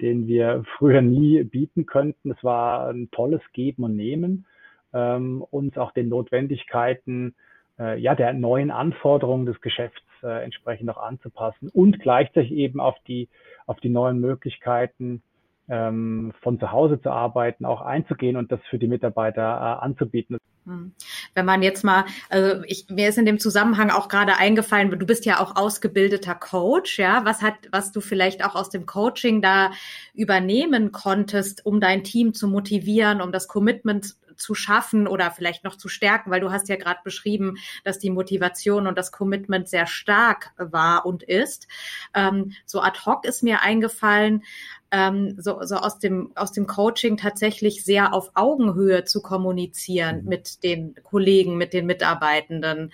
den 0.00 0.26
wir 0.26 0.64
früher 0.76 1.02
nie 1.02 1.42
bieten 1.44 1.86
könnten. 1.86 2.30
Es 2.30 2.42
war 2.44 2.88
ein 2.88 3.10
tolles 3.10 3.42
Geben 3.52 3.84
und 3.84 3.96
Nehmen, 3.96 4.46
ähm, 4.92 5.44
uns 5.50 5.76
auch 5.76 5.92
den 5.92 6.08
Notwendigkeiten 6.08 7.34
äh, 7.78 7.98
ja, 7.98 8.14
der 8.14 8.32
neuen 8.32 8.70
Anforderungen 8.70 9.46
des 9.46 9.60
Geschäfts 9.60 10.02
äh, 10.22 10.44
entsprechend 10.44 10.90
auch 10.90 11.02
anzupassen 11.02 11.68
und 11.72 12.00
gleichzeitig 12.00 12.52
eben 12.52 12.80
auf 12.80 12.96
die, 13.06 13.28
auf 13.66 13.78
die 13.80 13.88
neuen 13.88 14.20
Möglichkeiten 14.20 15.22
ähm, 15.68 16.32
von 16.42 16.58
zu 16.58 16.72
Hause 16.72 17.00
zu 17.00 17.10
arbeiten, 17.10 17.64
auch 17.64 17.82
einzugehen 17.82 18.36
und 18.36 18.50
das 18.50 18.60
für 18.70 18.78
die 18.78 18.88
Mitarbeiter 18.88 19.42
äh, 19.42 19.84
anzubieten. 19.84 20.38
Hm. 20.64 20.92
Wenn 21.34 21.46
man 21.46 21.62
jetzt 21.62 21.84
mal, 21.84 22.04
also 22.28 22.62
ich, 22.66 22.86
mir 22.88 23.08
ist 23.08 23.18
in 23.18 23.26
dem 23.26 23.38
Zusammenhang 23.38 23.90
auch 23.90 24.08
gerade 24.08 24.36
eingefallen, 24.36 24.90
du 24.90 25.06
bist 25.06 25.24
ja 25.24 25.40
auch 25.40 25.56
ausgebildeter 25.56 26.34
Coach, 26.34 26.98
ja, 26.98 27.24
was 27.24 27.42
hat, 27.42 27.54
was 27.70 27.92
du 27.92 28.00
vielleicht 28.00 28.44
auch 28.44 28.54
aus 28.54 28.70
dem 28.70 28.86
Coaching 28.86 29.42
da 29.42 29.70
übernehmen 30.14 30.92
konntest, 30.92 31.64
um 31.64 31.80
dein 31.80 32.04
Team 32.04 32.34
zu 32.34 32.48
motivieren, 32.48 33.20
um 33.20 33.32
das 33.32 33.48
Commitment 33.48 34.16
zu 34.38 34.54
schaffen 34.54 35.06
oder 35.06 35.30
vielleicht 35.30 35.64
noch 35.64 35.76
zu 35.76 35.88
stärken, 35.88 36.30
weil 36.30 36.40
du 36.40 36.50
hast 36.50 36.68
ja 36.68 36.76
gerade 36.76 37.00
beschrieben, 37.04 37.56
dass 37.84 37.98
die 37.98 38.10
Motivation 38.10 38.86
und 38.86 38.96
das 38.96 39.12
Commitment 39.12 39.68
sehr 39.68 39.86
stark 39.86 40.52
war 40.56 41.04
und 41.04 41.22
ist. 41.22 41.68
Ähm, 42.14 42.52
so 42.64 42.80
ad 42.80 43.00
hoc 43.04 43.24
ist 43.24 43.42
mir 43.42 43.62
eingefallen, 43.62 44.44
ähm, 44.90 45.34
so, 45.38 45.58
so 45.62 45.76
aus 45.76 45.98
dem 45.98 46.32
aus 46.34 46.52
dem 46.52 46.66
Coaching 46.66 47.16
tatsächlich 47.16 47.84
sehr 47.84 48.14
auf 48.14 48.30
Augenhöhe 48.34 49.04
zu 49.04 49.20
kommunizieren 49.20 50.22
mhm. 50.22 50.28
mit 50.28 50.62
den 50.64 50.94
Kollegen, 51.02 51.56
mit 51.56 51.72
den 51.72 51.86
Mitarbeitenden. 51.86 52.92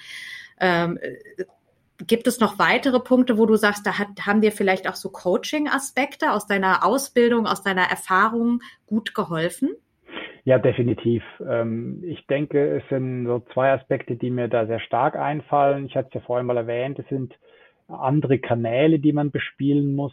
Ähm, 0.59 0.99
Gibt 1.99 2.27
es 2.27 2.41
noch 2.41 2.59
weitere 2.59 2.99
Punkte, 2.99 3.39
wo 3.39 3.47
du 3.47 3.55
sagst, 3.55 3.87
da 3.87 3.99
hat, 3.99 4.27
haben 4.27 4.41
dir 4.41 4.51
vielleicht 4.51 4.89
auch 4.89 4.97
so 4.97 5.11
Coaching-Aspekte 5.11 6.33
aus 6.33 6.47
deiner 6.49 6.85
Ausbildung, 6.85 7.47
aus 7.47 7.63
deiner 7.63 7.85
Erfahrung 7.85 8.63
gut 8.87 9.15
geholfen? 9.15 9.71
Ja, 10.45 10.59
definitiv. 10.59 11.23
Ähm, 11.49 12.03
ich 12.05 12.27
denke, 12.27 12.77
es 12.77 12.83
sind 12.91 13.27
so 13.27 13.41
zwei 13.55 13.73
Aspekte, 13.73 14.17
die 14.17 14.31
mir 14.31 14.49
da 14.49 14.67
sehr 14.67 14.81
stark 14.81 15.17
einfallen. 15.17 15.87
Ich 15.87 15.97
hatte 15.97 16.09
es 16.09 16.15
ja 16.15 16.21
vorhin 16.21 16.47
mal 16.47 16.57
erwähnt, 16.59 16.99
es 16.99 17.09
sind 17.09 17.35
andere 17.89 18.39
Kanäle, 18.39 18.99
die 18.99 19.13
man 19.13 19.31
bespielen 19.31 19.95
muss 19.95 20.13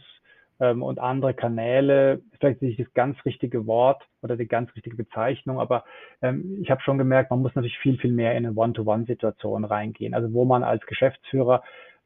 ähm, 0.58 0.82
und 0.82 0.98
andere 1.00 1.34
Kanäle, 1.34 2.22
vielleicht 2.38 2.62
nicht 2.62 2.80
das 2.80 2.92
ganz 2.94 3.16
richtige 3.26 3.66
Wort 3.66 4.02
oder 4.22 4.36
die 4.36 4.46
ganz 4.46 4.74
richtige 4.74 4.96
Bezeichnung, 4.96 5.60
aber 5.60 5.84
ähm, 6.22 6.58
ich 6.62 6.70
habe 6.70 6.80
schon 6.82 6.98
gemerkt, 6.98 7.30
man 7.30 7.42
muss 7.42 7.54
natürlich 7.54 7.78
viel, 7.78 7.98
viel 7.98 8.12
mehr 8.12 8.32
in 8.34 8.46
eine 8.46 8.54
One-to-One-Situation 8.54 9.64
reingehen. 9.64 10.14
Also 10.14 10.32
wo 10.32 10.44
man 10.46 10.62
als 10.64 10.84
Geschäftsführer 10.86 11.62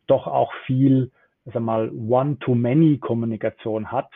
doch 0.09 0.27
auch 0.27 0.53
viel, 0.67 1.13
sag 1.45 1.63
mal, 1.63 1.91
One-to-Many-Kommunikation 1.91 3.93
hat 3.93 4.11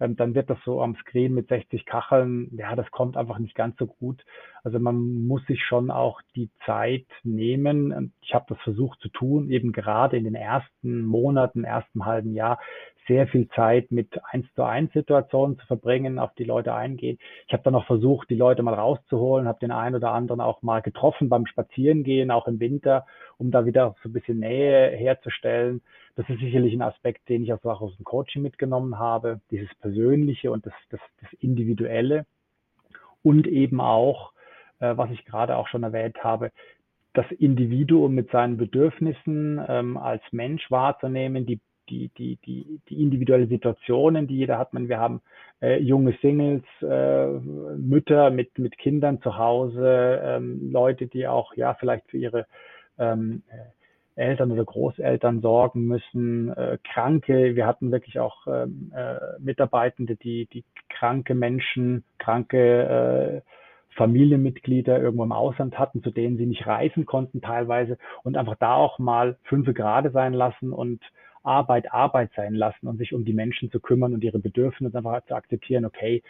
ähm, 0.00 0.16
dann 0.16 0.34
wird 0.34 0.50
das 0.50 0.58
so 0.64 0.82
am 0.82 0.96
Screen 0.96 1.34
mit 1.34 1.48
60 1.48 1.86
Kacheln, 1.86 2.50
ja, 2.56 2.76
das 2.76 2.90
kommt 2.90 3.16
einfach 3.16 3.38
nicht 3.38 3.54
ganz 3.54 3.76
so 3.78 3.86
gut. 3.86 4.24
Also 4.62 4.78
man 4.78 5.26
muss 5.26 5.44
sich 5.46 5.64
schon 5.64 5.90
auch 5.90 6.20
die 6.34 6.50
Zeit 6.64 7.06
nehmen. 7.22 8.12
Ich 8.20 8.34
habe 8.34 8.46
das 8.48 8.58
versucht 8.62 9.00
zu 9.00 9.08
tun, 9.08 9.50
eben 9.50 9.72
gerade 9.72 10.16
in 10.16 10.24
den 10.24 10.34
ersten 10.34 11.04
Monaten, 11.04 11.64
ersten 11.64 12.04
halben 12.04 12.32
Jahr, 12.34 12.58
sehr 13.06 13.26
viel 13.28 13.48
Zeit 13.50 13.90
mit 13.90 14.20
eins 14.30 14.46
zu 14.54 14.62
eins 14.62 14.92
Situationen 14.92 15.58
zu 15.58 15.66
verbringen, 15.66 16.18
auf 16.18 16.34
die 16.34 16.44
Leute 16.44 16.74
eingehen. 16.74 17.18
Ich 17.46 17.52
habe 17.52 17.62
dann 17.62 17.74
auch 17.74 17.86
versucht, 17.86 18.30
die 18.30 18.34
Leute 18.34 18.62
mal 18.62 18.74
rauszuholen, 18.74 19.48
habe 19.48 19.60
den 19.60 19.70
einen 19.70 19.94
oder 19.94 20.12
anderen 20.12 20.40
auch 20.40 20.62
mal 20.62 20.82
getroffen 20.82 21.28
beim 21.28 21.46
Spazierengehen, 21.46 22.30
auch 22.30 22.46
im 22.46 22.60
Winter, 22.60 23.06
um 23.38 23.50
da 23.50 23.64
wieder 23.64 23.94
so 24.02 24.08
ein 24.08 24.12
bisschen 24.12 24.40
Nähe 24.40 24.90
herzustellen. 24.90 25.82
Das 26.16 26.28
ist 26.28 26.40
sicherlich 26.40 26.72
ein 26.72 26.82
Aspekt, 26.82 27.28
den 27.28 27.42
ich 27.42 27.52
auch 27.52 27.62
aus 27.64 27.96
dem 27.96 28.04
Coaching 28.04 28.42
mitgenommen 28.42 28.98
habe, 28.98 29.40
dieses 29.50 29.72
Persönliche 29.76 30.50
und 30.50 30.66
das, 30.66 30.74
das, 30.90 31.00
das 31.20 31.32
Individuelle. 31.40 32.26
Und 33.22 33.46
eben 33.46 33.80
auch, 33.80 34.32
äh, 34.78 34.96
was 34.96 35.10
ich 35.10 35.24
gerade 35.24 35.56
auch 35.56 35.68
schon 35.68 35.82
erwähnt 35.82 36.22
habe, 36.22 36.52
das 37.12 37.26
Individuum 37.32 38.14
mit 38.14 38.30
seinen 38.30 38.56
Bedürfnissen 38.56 39.60
ähm, 39.68 39.96
als 39.96 40.22
Mensch 40.32 40.70
wahrzunehmen, 40.70 41.46
die 41.46 41.60
die, 41.88 42.10
die, 42.16 42.36
die, 42.44 42.80
die 42.88 43.02
individuelle 43.02 43.46
Situationen, 43.46 44.26
die 44.26 44.36
jeder 44.36 44.58
hat. 44.58 44.72
Man, 44.72 44.88
wir 44.88 44.98
haben 44.98 45.20
äh, 45.60 45.78
junge 45.78 46.16
Singles, 46.20 46.64
äh, 46.82 47.26
Mütter 47.26 48.30
mit, 48.30 48.58
mit 48.58 48.76
Kindern 48.78 49.20
zu 49.22 49.36
Hause, 49.36 50.20
ähm, 50.22 50.70
Leute, 50.72 51.06
die 51.06 51.26
auch 51.26 51.54
ja 51.54 51.74
vielleicht 51.74 52.08
für 52.10 52.18
ihre 52.18 52.46
ähm, 52.98 53.42
Eltern 54.16 54.50
oder 54.50 54.64
Großeltern 54.64 55.40
sorgen 55.42 55.86
müssen, 55.86 56.48
äh, 56.56 56.78
Kranke. 56.84 57.54
Wir 57.54 57.66
hatten 57.66 57.92
wirklich 57.92 58.18
auch 58.18 58.46
ähm, 58.46 58.92
äh, 58.96 59.38
Mitarbeitende, 59.38 60.16
die, 60.16 60.46
die 60.46 60.64
kranke 60.88 61.34
Menschen, 61.34 62.02
kranke 62.18 63.42
äh, 63.44 63.50
Familienmitglieder 63.96 65.00
irgendwo 65.00 65.24
im 65.24 65.32
Ausland 65.32 65.78
hatten, 65.78 66.02
zu 66.02 66.10
denen 66.10 66.36
sie 66.36 66.46
nicht 66.46 66.66
reisen 66.66 67.06
konnten 67.06 67.40
teilweise 67.40 67.98
und 68.22 68.36
einfach 68.36 68.56
da 68.56 68.74
auch 68.74 68.98
mal 68.98 69.36
fünf 69.44 69.72
Grade 69.74 70.10
sein 70.10 70.32
lassen 70.32 70.72
und 70.72 71.02
Arbeit 71.46 71.92
Arbeit 71.92 72.30
sein 72.36 72.54
lassen 72.54 72.86
und 72.86 72.98
sich 72.98 73.14
um 73.14 73.24
die 73.24 73.32
Menschen 73.32 73.70
zu 73.70 73.80
kümmern 73.80 74.14
und 74.14 74.24
ihre 74.24 74.38
Bedürfnisse 74.38 74.98
einfach 74.98 75.24
zu 75.26 75.34
akzeptieren, 75.34 75.84
okay, 75.84 76.22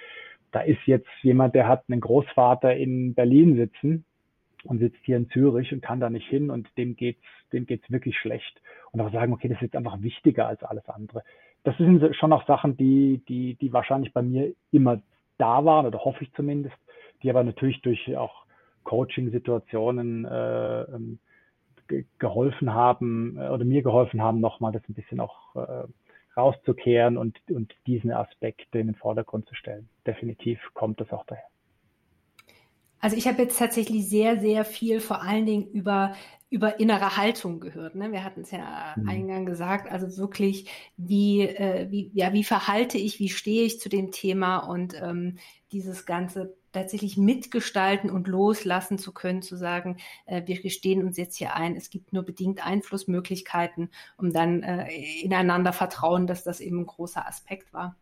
da 0.52 0.60
ist 0.60 0.80
jetzt 0.86 1.08
jemand, 1.22 1.54
der 1.54 1.68
hat 1.68 1.84
einen 1.88 2.00
Großvater 2.00 2.74
in 2.76 3.14
Berlin 3.14 3.56
sitzen 3.56 4.04
und 4.64 4.78
sitzt 4.78 4.98
hier 5.02 5.16
in 5.16 5.28
Zürich 5.30 5.72
und 5.72 5.82
kann 5.82 6.00
da 6.00 6.10
nicht 6.10 6.28
hin 6.28 6.50
und 6.50 6.68
dem 6.78 6.96
geht's, 6.96 7.22
dem 7.52 7.66
geht's 7.66 7.90
wirklich 7.90 8.16
schlecht. 8.18 8.60
Und 8.92 9.00
auch 9.00 9.12
sagen, 9.12 9.32
okay, 9.32 9.48
das 9.48 9.56
ist 9.56 9.62
jetzt 9.62 9.76
einfach 9.76 10.00
wichtiger 10.02 10.46
als 10.46 10.62
alles 10.62 10.88
andere. 10.88 11.22
Das 11.64 11.76
sind 11.78 12.14
schon 12.16 12.32
auch 12.32 12.46
Sachen, 12.46 12.76
die, 12.76 13.22
die, 13.28 13.54
die 13.54 13.72
wahrscheinlich 13.72 14.12
bei 14.12 14.22
mir 14.22 14.52
immer 14.70 15.02
da 15.38 15.64
waren 15.64 15.86
oder 15.86 16.04
hoffe 16.04 16.24
ich 16.24 16.32
zumindest, 16.34 16.76
die 17.22 17.30
aber 17.30 17.44
natürlich 17.44 17.82
durch 17.82 18.16
auch 18.16 18.46
Coaching-Situationen 18.84 20.24
äh, 20.24 20.84
ähm, 21.90 22.06
geholfen 22.18 22.72
haben 22.72 23.36
äh, 23.38 23.48
oder 23.48 23.64
mir 23.64 23.82
geholfen 23.82 24.22
haben, 24.22 24.40
nochmal 24.40 24.72
das 24.72 24.82
ein 24.88 24.94
bisschen 24.94 25.20
auch 25.20 25.54
äh, 25.56 25.84
rauszukehren 26.36 27.16
und, 27.16 27.38
und 27.50 27.74
diesen 27.86 28.12
Aspekt 28.12 28.74
in 28.74 28.88
den 28.88 28.94
Vordergrund 28.94 29.48
zu 29.48 29.54
stellen. 29.54 29.88
Definitiv 30.06 30.60
kommt 30.74 31.00
das 31.00 31.10
auch 31.12 31.24
daher. 31.26 31.44
Also 33.00 33.16
ich 33.16 33.26
habe 33.28 33.42
jetzt 33.42 33.58
tatsächlich 33.58 34.08
sehr, 34.08 34.40
sehr 34.40 34.64
viel 34.64 35.00
vor 35.00 35.22
allen 35.22 35.46
Dingen 35.46 35.70
über, 35.70 36.14
über 36.50 36.80
innere 36.80 37.16
Haltung 37.16 37.60
gehört. 37.60 37.94
Ne? 37.94 38.10
Wir 38.10 38.24
hatten 38.24 38.40
es 38.40 38.50
ja 38.50 38.94
mhm. 38.96 39.08
eingangs 39.08 39.50
gesagt, 39.50 39.90
also 39.90 40.16
wirklich, 40.16 40.68
wie, 40.96 41.42
äh, 41.42 41.90
wie, 41.90 42.10
ja, 42.14 42.32
wie 42.32 42.44
verhalte 42.44 42.98
ich, 42.98 43.20
wie 43.20 43.28
stehe 43.28 43.64
ich 43.64 43.80
zu 43.80 43.88
dem 43.88 44.10
Thema 44.10 44.58
und 44.58 44.94
ähm, 45.00 45.38
dieses 45.72 46.06
ganze 46.06 46.56
tatsächlich 46.76 47.16
mitgestalten 47.16 48.10
und 48.10 48.28
loslassen 48.28 48.98
zu 48.98 49.12
können, 49.12 49.42
zu 49.42 49.56
sagen, 49.56 49.96
äh, 50.26 50.42
wir 50.46 50.60
gestehen 50.60 51.02
uns 51.04 51.16
jetzt 51.16 51.36
hier 51.36 51.54
ein, 51.54 51.76
es 51.76 51.90
gibt 51.90 52.12
nur 52.12 52.22
bedingt 52.22 52.64
Einflussmöglichkeiten, 52.64 53.90
um 54.18 54.32
dann 54.32 54.62
äh, 54.62 54.88
ineinander 55.22 55.72
vertrauen, 55.72 56.26
dass 56.26 56.44
das 56.44 56.60
eben 56.60 56.80
ein 56.80 56.86
großer 56.86 57.26
Aspekt 57.26 57.72
war. 57.72 57.96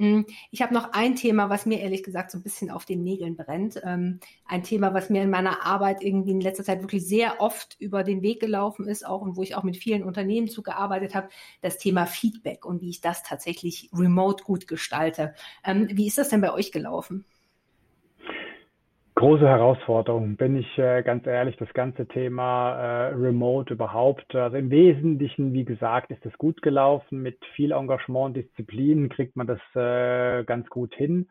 Mm, 0.00 0.22
ich 0.50 0.62
habe 0.62 0.74
noch 0.74 0.92
ein 0.92 1.14
Thema, 1.14 1.50
was 1.50 1.66
mir 1.66 1.78
ehrlich 1.78 2.02
gesagt 2.02 2.30
so 2.30 2.38
ein 2.38 2.42
bisschen 2.42 2.70
auf 2.70 2.84
den 2.86 3.02
Nägeln 3.04 3.36
brennt. 3.36 3.80
Ähm, 3.84 4.18
ein 4.46 4.62
Thema, 4.64 4.94
was 4.94 5.10
mir 5.10 5.22
in 5.22 5.30
meiner 5.30 5.64
Arbeit 5.64 6.02
irgendwie 6.02 6.30
in 6.30 6.40
letzter 6.40 6.64
Zeit 6.64 6.80
wirklich 6.80 7.06
sehr 7.06 7.40
oft 7.40 7.76
über 7.78 8.02
den 8.02 8.22
Weg 8.22 8.40
gelaufen 8.40 8.88
ist, 8.88 9.06
auch 9.06 9.20
und 9.20 9.36
wo 9.36 9.42
ich 9.42 9.54
auch 9.54 9.62
mit 9.62 9.76
vielen 9.76 10.02
Unternehmen 10.02 10.48
zugearbeitet 10.48 11.14
habe, 11.14 11.28
das 11.60 11.78
Thema 11.78 12.06
Feedback 12.06 12.64
und 12.64 12.80
wie 12.80 12.90
ich 12.90 13.02
das 13.02 13.22
tatsächlich 13.22 13.90
remote 13.92 14.42
gut 14.42 14.66
gestalte. 14.66 15.34
Ähm, 15.64 15.88
wie 15.92 16.06
ist 16.08 16.18
das 16.18 16.30
denn 16.30 16.40
bei 16.40 16.52
euch 16.52 16.72
gelaufen? 16.72 17.24
Große 19.14 19.46
Herausforderung, 19.46 20.36
bin 20.36 20.56
ich 20.56 20.78
äh, 20.78 21.02
ganz 21.02 21.26
ehrlich, 21.26 21.56
das 21.56 21.72
ganze 21.74 22.06
Thema 22.06 22.72
äh, 22.72 23.14
Remote 23.14 23.74
überhaupt. 23.74 24.34
Also 24.34 24.56
im 24.56 24.70
Wesentlichen, 24.70 25.52
wie 25.52 25.64
gesagt, 25.64 26.10
ist 26.10 26.24
es 26.24 26.36
gut 26.38 26.62
gelaufen. 26.62 27.22
Mit 27.22 27.38
viel 27.54 27.72
Engagement, 27.72 28.36
Disziplin 28.36 29.08
kriegt 29.08 29.36
man 29.36 29.46
das 29.46 29.60
äh, 29.74 30.44
ganz 30.44 30.68
gut 30.68 30.94
hin. 30.94 31.28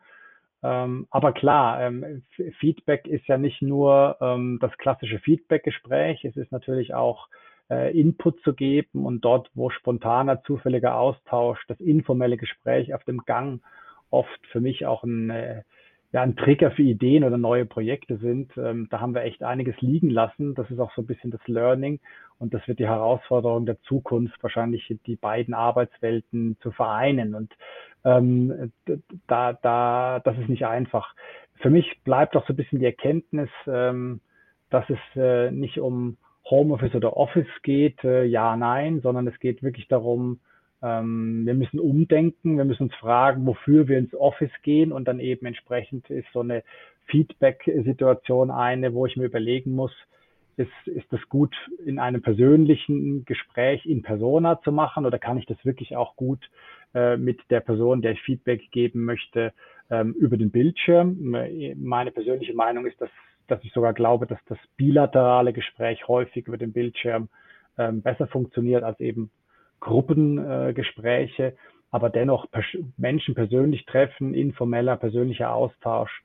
Ähm, 0.62 1.06
aber 1.10 1.32
klar, 1.32 1.80
ähm, 1.80 2.22
Feedback 2.58 3.06
ist 3.06 3.26
ja 3.26 3.38
nicht 3.38 3.62
nur 3.62 4.16
ähm, 4.20 4.58
das 4.60 4.76
klassische 4.76 5.18
Feedback-Gespräch, 5.18 6.24
es 6.24 6.36
ist 6.36 6.52
natürlich 6.52 6.92
auch 6.92 7.28
äh, 7.70 7.98
Input 7.98 8.42
zu 8.42 8.52
geben 8.52 9.06
und 9.06 9.24
dort, 9.24 9.50
wo 9.54 9.70
spontaner, 9.70 10.42
zufälliger 10.42 10.96
Austausch, 10.96 11.64
das 11.68 11.80
informelle 11.80 12.36
Gespräch 12.36 12.92
auf 12.92 13.04
dem 13.04 13.18
Gang 13.24 13.62
oft 14.10 14.46
für 14.52 14.60
mich 14.60 14.84
auch 14.84 15.02
ein 15.02 15.30
äh, 15.30 15.62
ja, 16.12 16.22
ein 16.22 16.36
Trigger 16.36 16.72
für 16.72 16.82
Ideen 16.82 17.22
oder 17.22 17.38
neue 17.38 17.66
Projekte 17.66 18.16
sind. 18.16 18.50
Ähm, 18.56 18.88
da 18.90 19.00
haben 19.00 19.14
wir 19.14 19.22
echt 19.22 19.42
einiges 19.42 19.80
liegen 19.80 20.10
lassen. 20.10 20.54
Das 20.54 20.70
ist 20.70 20.80
auch 20.80 20.92
so 20.94 21.02
ein 21.02 21.06
bisschen 21.06 21.30
das 21.30 21.46
Learning 21.46 22.00
und 22.38 22.52
das 22.52 22.66
wird 22.66 22.80
die 22.80 22.88
Herausforderung 22.88 23.64
der 23.64 23.80
Zukunft, 23.82 24.42
wahrscheinlich 24.42 24.92
die 25.06 25.16
beiden 25.16 25.54
Arbeitswelten 25.54 26.56
zu 26.62 26.72
vereinen. 26.72 27.34
Und 27.34 27.52
ähm, 28.04 28.72
da, 29.28 29.52
da, 29.52 30.20
das 30.24 30.36
ist 30.38 30.48
nicht 30.48 30.66
einfach. 30.66 31.14
Für 31.60 31.70
mich 31.70 32.00
bleibt 32.02 32.36
auch 32.36 32.46
so 32.46 32.54
ein 32.54 32.56
bisschen 32.56 32.80
die 32.80 32.86
Erkenntnis, 32.86 33.50
ähm, 33.66 34.20
dass 34.70 34.84
es 34.88 34.98
äh, 35.14 35.50
nicht 35.52 35.78
um 35.78 36.16
Homeoffice 36.48 36.94
oder 36.94 37.16
Office 37.16 37.46
geht, 37.62 38.02
äh, 38.02 38.24
ja, 38.24 38.56
nein, 38.56 39.00
sondern 39.00 39.28
es 39.28 39.38
geht 39.38 39.62
wirklich 39.62 39.86
darum, 39.86 40.40
ähm, 40.82 41.46
wir 41.46 41.54
müssen 41.54 41.78
umdenken, 41.78 42.56
wir 42.56 42.64
müssen 42.64 42.84
uns 42.84 42.94
fragen, 42.94 43.46
wofür 43.46 43.88
wir 43.88 43.98
ins 43.98 44.14
Office 44.14 44.52
gehen 44.62 44.92
und 44.92 45.06
dann 45.06 45.20
eben 45.20 45.46
entsprechend 45.46 46.08
ist 46.10 46.28
so 46.32 46.40
eine 46.40 46.62
Feedback-Situation 47.06 48.50
eine, 48.50 48.94
wo 48.94 49.06
ich 49.06 49.16
mir 49.16 49.24
überlegen 49.24 49.72
muss, 49.72 49.92
ist, 50.56 50.70
ist 50.86 51.10
das 51.10 51.20
gut 51.28 51.54
in 51.84 51.98
einem 51.98 52.22
persönlichen 52.22 53.24
Gespräch 53.24 53.86
in 53.86 54.02
Persona 54.02 54.60
zu 54.62 54.72
machen 54.72 55.06
oder 55.06 55.18
kann 55.18 55.38
ich 55.38 55.46
das 55.46 55.62
wirklich 55.64 55.96
auch 55.96 56.16
gut 56.16 56.50
äh, 56.94 57.16
mit 57.16 57.40
der 57.50 57.60
Person, 57.60 58.02
der 58.02 58.12
ich 58.12 58.22
Feedback 58.22 58.70
geben 58.70 59.04
möchte, 59.04 59.52
ähm, 59.90 60.12
über 60.14 60.36
den 60.36 60.50
Bildschirm? 60.50 61.16
Meine 61.76 62.10
persönliche 62.10 62.54
Meinung 62.54 62.86
ist, 62.86 63.00
dass, 63.00 63.10
dass 63.48 63.64
ich 63.64 63.72
sogar 63.72 63.94
glaube, 63.94 64.26
dass 64.26 64.40
das 64.46 64.58
bilaterale 64.76 65.52
Gespräch 65.52 66.06
häufig 66.08 66.46
über 66.46 66.58
den 66.58 66.72
Bildschirm 66.72 67.28
ähm, 67.78 68.02
besser 68.02 68.26
funktioniert 68.26 68.82
als 68.82 69.00
eben 69.00 69.30
Gruppengespräche, 69.80 71.56
aber 71.90 72.10
dennoch 72.10 72.46
Menschen 72.96 73.34
persönlich 73.34 73.84
treffen, 73.86 74.34
informeller, 74.34 74.96
persönlicher 74.96 75.52
Austausch. 75.52 76.22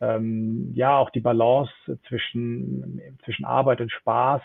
Ähm, 0.00 0.72
ja, 0.74 0.98
auch 0.98 1.10
die 1.10 1.20
Balance 1.20 1.72
zwischen, 2.08 3.00
zwischen 3.24 3.46
Arbeit 3.46 3.80
und 3.80 3.90
Spaß, 3.90 4.42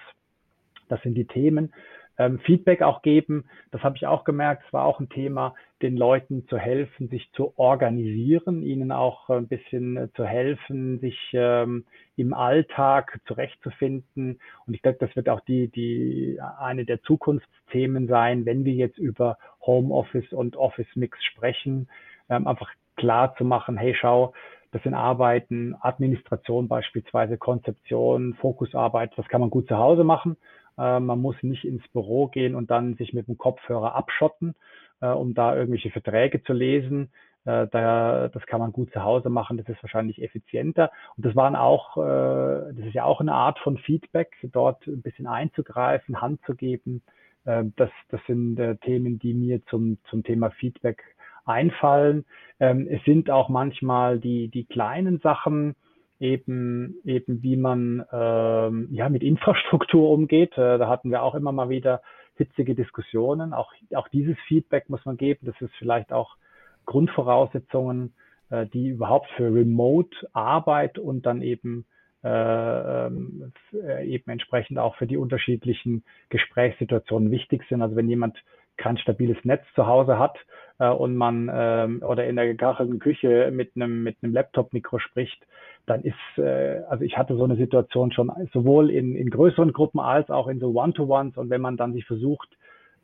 das 0.87 1.01
sind 1.01 1.15
die 1.15 1.25
Themen 1.25 1.73
ähm, 2.21 2.39
Feedback 2.39 2.83
auch 2.83 3.01
geben. 3.01 3.45
Das 3.71 3.81
habe 3.83 3.97
ich 3.97 4.05
auch 4.05 4.23
gemerkt. 4.23 4.63
Es 4.67 4.73
war 4.73 4.85
auch 4.85 4.99
ein 4.99 5.09
Thema, 5.09 5.55
den 5.81 5.97
Leuten 5.97 6.47
zu 6.47 6.57
helfen, 6.57 7.09
sich 7.09 7.31
zu 7.33 7.53
organisieren, 7.57 8.61
ihnen 8.61 8.91
auch 8.91 9.29
ein 9.29 9.47
bisschen 9.47 9.97
äh, 9.97 10.07
zu 10.13 10.25
helfen, 10.25 10.99
sich 10.99 11.17
ähm, 11.33 11.85
im 12.15 12.33
Alltag 12.33 13.19
zurechtzufinden. 13.25 14.39
Und 14.67 14.73
ich 14.73 14.83
glaube, 14.83 14.99
das 14.99 15.15
wird 15.15 15.29
auch 15.29 15.41
die, 15.41 15.69
die 15.69 16.39
eine 16.59 16.85
der 16.85 17.01
Zukunftsthemen 17.01 18.07
sein, 18.07 18.45
wenn 18.45 18.65
wir 18.65 18.73
jetzt 18.73 18.99
über 18.99 19.37
Homeoffice 19.65 20.31
und 20.31 20.55
Office 20.55 20.95
Mix 20.95 21.17
sprechen, 21.23 21.89
ähm, 22.29 22.45
einfach 22.45 22.69
klar 22.97 23.35
zu 23.35 23.45
machen, 23.45 23.77
hey, 23.77 23.95
schau, 23.99 24.33
das 24.71 24.83
sind 24.83 24.93
Arbeiten, 24.93 25.75
Administration 25.81 26.67
beispielsweise, 26.67 27.37
Konzeption, 27.37 28.35
Fokusarbeit, 28.35 29.11
das 29.17 29.27
kann 29.27 29.41
man 29.41 29.49
gut 29.49 29.67
zu 29.67 29.77
Hause 29.77 30.03
machen. 30.03 30.37
Äh, 30.77 30.99
man 30.99 31.19
muss 31.19 31.35
nicht 31.41 31.65
ins 31.65 31.87
Büro 31.89 32.27
gehen 32.27 32.55
und 32.55 32.71
dann 32.71 32.95
sich 32.95 33.13
mit 33.13 33.27
dem 33.27 33.37
Kopfhörer 33.37 33.95
abschotten, 33.95 34.55
äh, 35.01 35.07
um 35.07 35.33
da 35.33 35.55
irgendwelche 35.55 35.91
Verträge 35.91 36.43
zu 36.43 36.53
lesen. 36.53 37.11
Äh, 37.45 37.67
da, 37.67 38.29
das 38.29 38.45
kann 38.45 38.59
man 38.59 38.71
gut 38.71 38.91
zu 38.91 39.03
Hause 39.03 39.29
machen, 39.29 39.57
das 39.57 39.67
ist 39.67 39.81
wahrscheinlich 39.83 40.21
effizienter. 40.21 40.91
Und 41.17 41.25
das 41.25 41.35
waren 41.35 41.55
auch, 41.55 41.95
das 41.95 42.85
ist 42.85 42.93
ja 42.93 43.03
auch 43.05 43.19
eine 43.19 43.33
Art 43.33 43.57
von 43.59 43.77
Feedback, 43.77 44.35
dort 44.43 44.85
ein 44.87 45.01
bisschen 45.01 45.27
einzugreifen, 45.27 46.21
Hand 46.21 46.39
zu 46.45 46.55
geben. 46.55 47.01
das, 47.43 47.89
das 48.09 48.21
sind 48.27 48.57
Themen, 48.81 49.17
die 49.17 49.33
mir 49.33 49.65
zum, 49.65 49.97
zum 50.09 50.23
Thema 50.23 50.51
Feedback 50.51 51.03
einfallen. 51.45 52.25
Ähm, 52.59 52.87
es 52.89 53.03
sind 53.03 53.29
auch 53.29 53.49
manchmal 53.49 54.19
die, 54.19 54.47
die 54.47 54.65
kleinen 54.65 55.19
Sachen, 55.19 55.75
eben, 56.21 56.95
eben 57.03 57.41
wie 57.41 57.57
man 57.57 58.05
ähm, 58.13 58.87
ja, 58.91 59.09
mit 59.09 59.23
Infrastruktur 59.23 60.09
umgeht. 60.11 60.53
Äh, 60.53 60.77
da 60.77 60.87
hatten 60.87 61.09
wir 61.09 61.23
auch 61.23 61.35
immer 61.35 61.51
mal 61.51 61.69
wieder 61.69 62.01
hitzige 62.35 62.75
Diskussionen. 62.75 63.53
Auch, 63.53 63.73
auch 63.95 64.07
dieses 64.07 64.37
Feedback 64.47 64.87
muss 64.89 65.03
man 65.03 65.17
geben. 65.17 65.47
Das 65.47 65.59
ist 65.59 65.73
vielleicht 65.79 66.13
auch 66.13 66.37
Grundvoraussetzungen, 66.85 68.13
äh, 68.51 68.67
die 68.67 68.89
überhaupt 68.89 69.27
für 69.35 69.53
Remote-Arbeit 69.53 70.99
und 70.99 71.25
dann 71.25 71.41
eben 71.41 71.85
äh, 72.23 73.07
ähm, 73.07 73.51
äh, 73.73 74.07
eben 74.07 74.29
entsprechend 74.29 74.77
auch 74.77 74.95
für 74.97 75.07
die 75.07 75.17
unterschiedlichen 75.17 76.03
Gesprächssituationen 76.29 77.31
wichtig 77.31 77.63
sind. 77.67 77.81
Also 77.81 77.95
wenn 77.95 78.07
jemand 78.07 78.37
kein 78.77 78.97
stabiles 78.97 79.37
Netz 79.43 79.63
zu 79.75 79.87
Hause 79.87 80.17
hat 80.19 80.37
äh, 80.79 80.89
und 80.89 81.15
man 81.15 81.49
ähm, 81.53 82.03
oder 82.03 82.25
in 82.25 82.35
der 82.35 82.47
gekachelten 82.47 82.99
Küche 82.99 83.51
mit 83.51 83.75
einem 83.75 84.03
mit 84.03 84.17
einem 84.21 84.33
Laptop-Mikro 84.33 84.99
spricht, 84.99 85.45
dann 85.85 86.01
ist, 86.03 86.37
äh, 86.37 86.81
also 86.89 87.03
ich 87.03 87.17
hatte 87.17 87.35
so 87.35 87.43
eine 87.43 87.55
Situation 87.55 88.11
schon 88.11 88.31
sowohl 88.53 88.89
in, 88.89 89.15
in 89.15 89.29
größeren 89.29 89.73
Gruppen 89.73 89.99
als 89.99 90.29
auch 90.29 90.47
in 90.47 90.59
so 90.59 90.69
One-to-Ones. 90.69 91.37
Und 91.37 91.49
wenn 91.49 91.61
man 91.61 91.77
dann 91.77 91.93
sich 91.93 92.05
versucht, 92.05 92.49